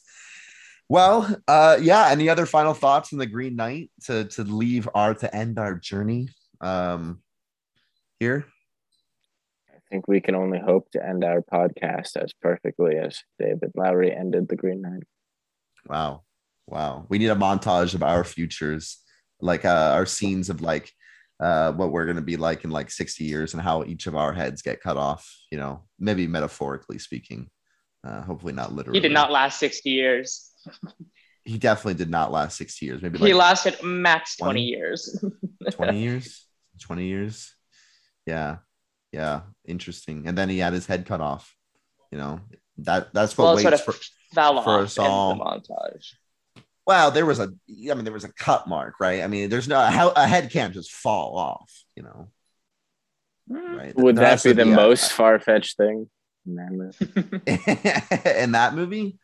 [0.89, 2.10] Well, uh, yeah.
[2.10, 5.76] Any other final thoughts on the Green Knight to to leave our to end our
[5.76, 6.30] journey
[6.64, 7.22] um,
[8.19, 8.45] here?
[9.69, 14.11] I think we can only hope to end our podcast as perfectly as David Lowery
[14.15, 15.03] ended the Green Knight.
[15.88, 16.23] Wow,
[16.68, 17.06] wow.
[17.10, 18.99] We need a montage of our futures,
[19.40, 20.91] like uh, our scenes of like
[21.40, 24.34] uh, what we're gonna be like in like sixty years and how each of our
[24.34, 25.30] heads get cut off.
[25.52, 27.49] You know, maybe metaphorically speaking.
[28.06, 28.98] Uh, hopefully not literally.
[28.98, 30.52] He did not last 60 years.
[31.45, 33.02] He definitely did not last sixty years.
[33.02, 34.64] Maybe He like lasted max 20 20?
[34.64, 35.23] years.
[35.72, 36.45] 20 years
[36.80, 37.54] 20 years.
[38.26, 38.58] Yeah
[39.12, 40.28] yeah interesting.
[40.28, 41.56] And then he had his head cut off
[42.12, 42.40] you know?
[42.80, 43.94] That that's what well, waits sort of for
[44.34, 45.36] fell for off us in all.
[45.36, 46.14] the montage.
[46.88, 47.54] well there was a
[47.91, 49.22] i mean there was a cut mark right?
[49.22, 52.30] I mean there's no how a head can't just fall off you know?
[53.50, 53.94] Right.
[53.95, 56.10] Would There that be to the a- most far fetched thing?
[56.45, 58.40] in that movie?
[58.40, 59.18] in that movie?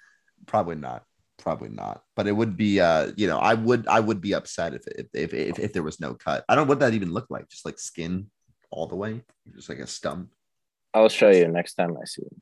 [0.46, 1.04] Probably not
[1.40, 4.74] probably not but it would be uh you know i would i would be upset
[4.74, 7.12] if if if, if, if there was no cut i don't know what that even
[7.12, 8.30] looked like just like skin
[8.72, 9.22] all the way
[9.56, 10.30] just like a stump
[10.94, 12.42] I'll show you next time I see him.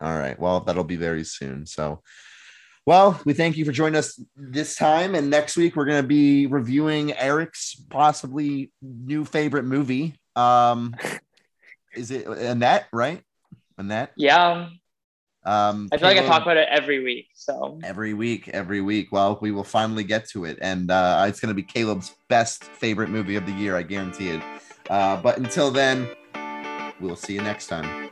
[0.00, 0.38] All right.
[0.38, 1.66] Well, that'll be very soon.
[1.66, 2.02] So,
[2.86, 5.14] well, we thank you for joining us this time.
[5.14, 10.14] And next week, we're going to be reviewing Eric's possibly new favorite movie.
[10.34, 10.96] Um,
[11.94, 13.22] is it Annette, right?
[13.78, 14.12] Annette.
[14.16, 14.68] Yeah,
[15.44, 17.28] Um, I feel like I talk about it every week.
[17.34, 19.08] So every week, every week.
[19.10, 20.58] Well, we will finally get to it.
[20.62, 23.76] And uh, it's going to be Caleb's best favorite movie of the year.
[23.76, 24.42] I guarantee it.
[24.88, 26.08] Uh, but until then,
[27.00, 28.11] we'll see you next time.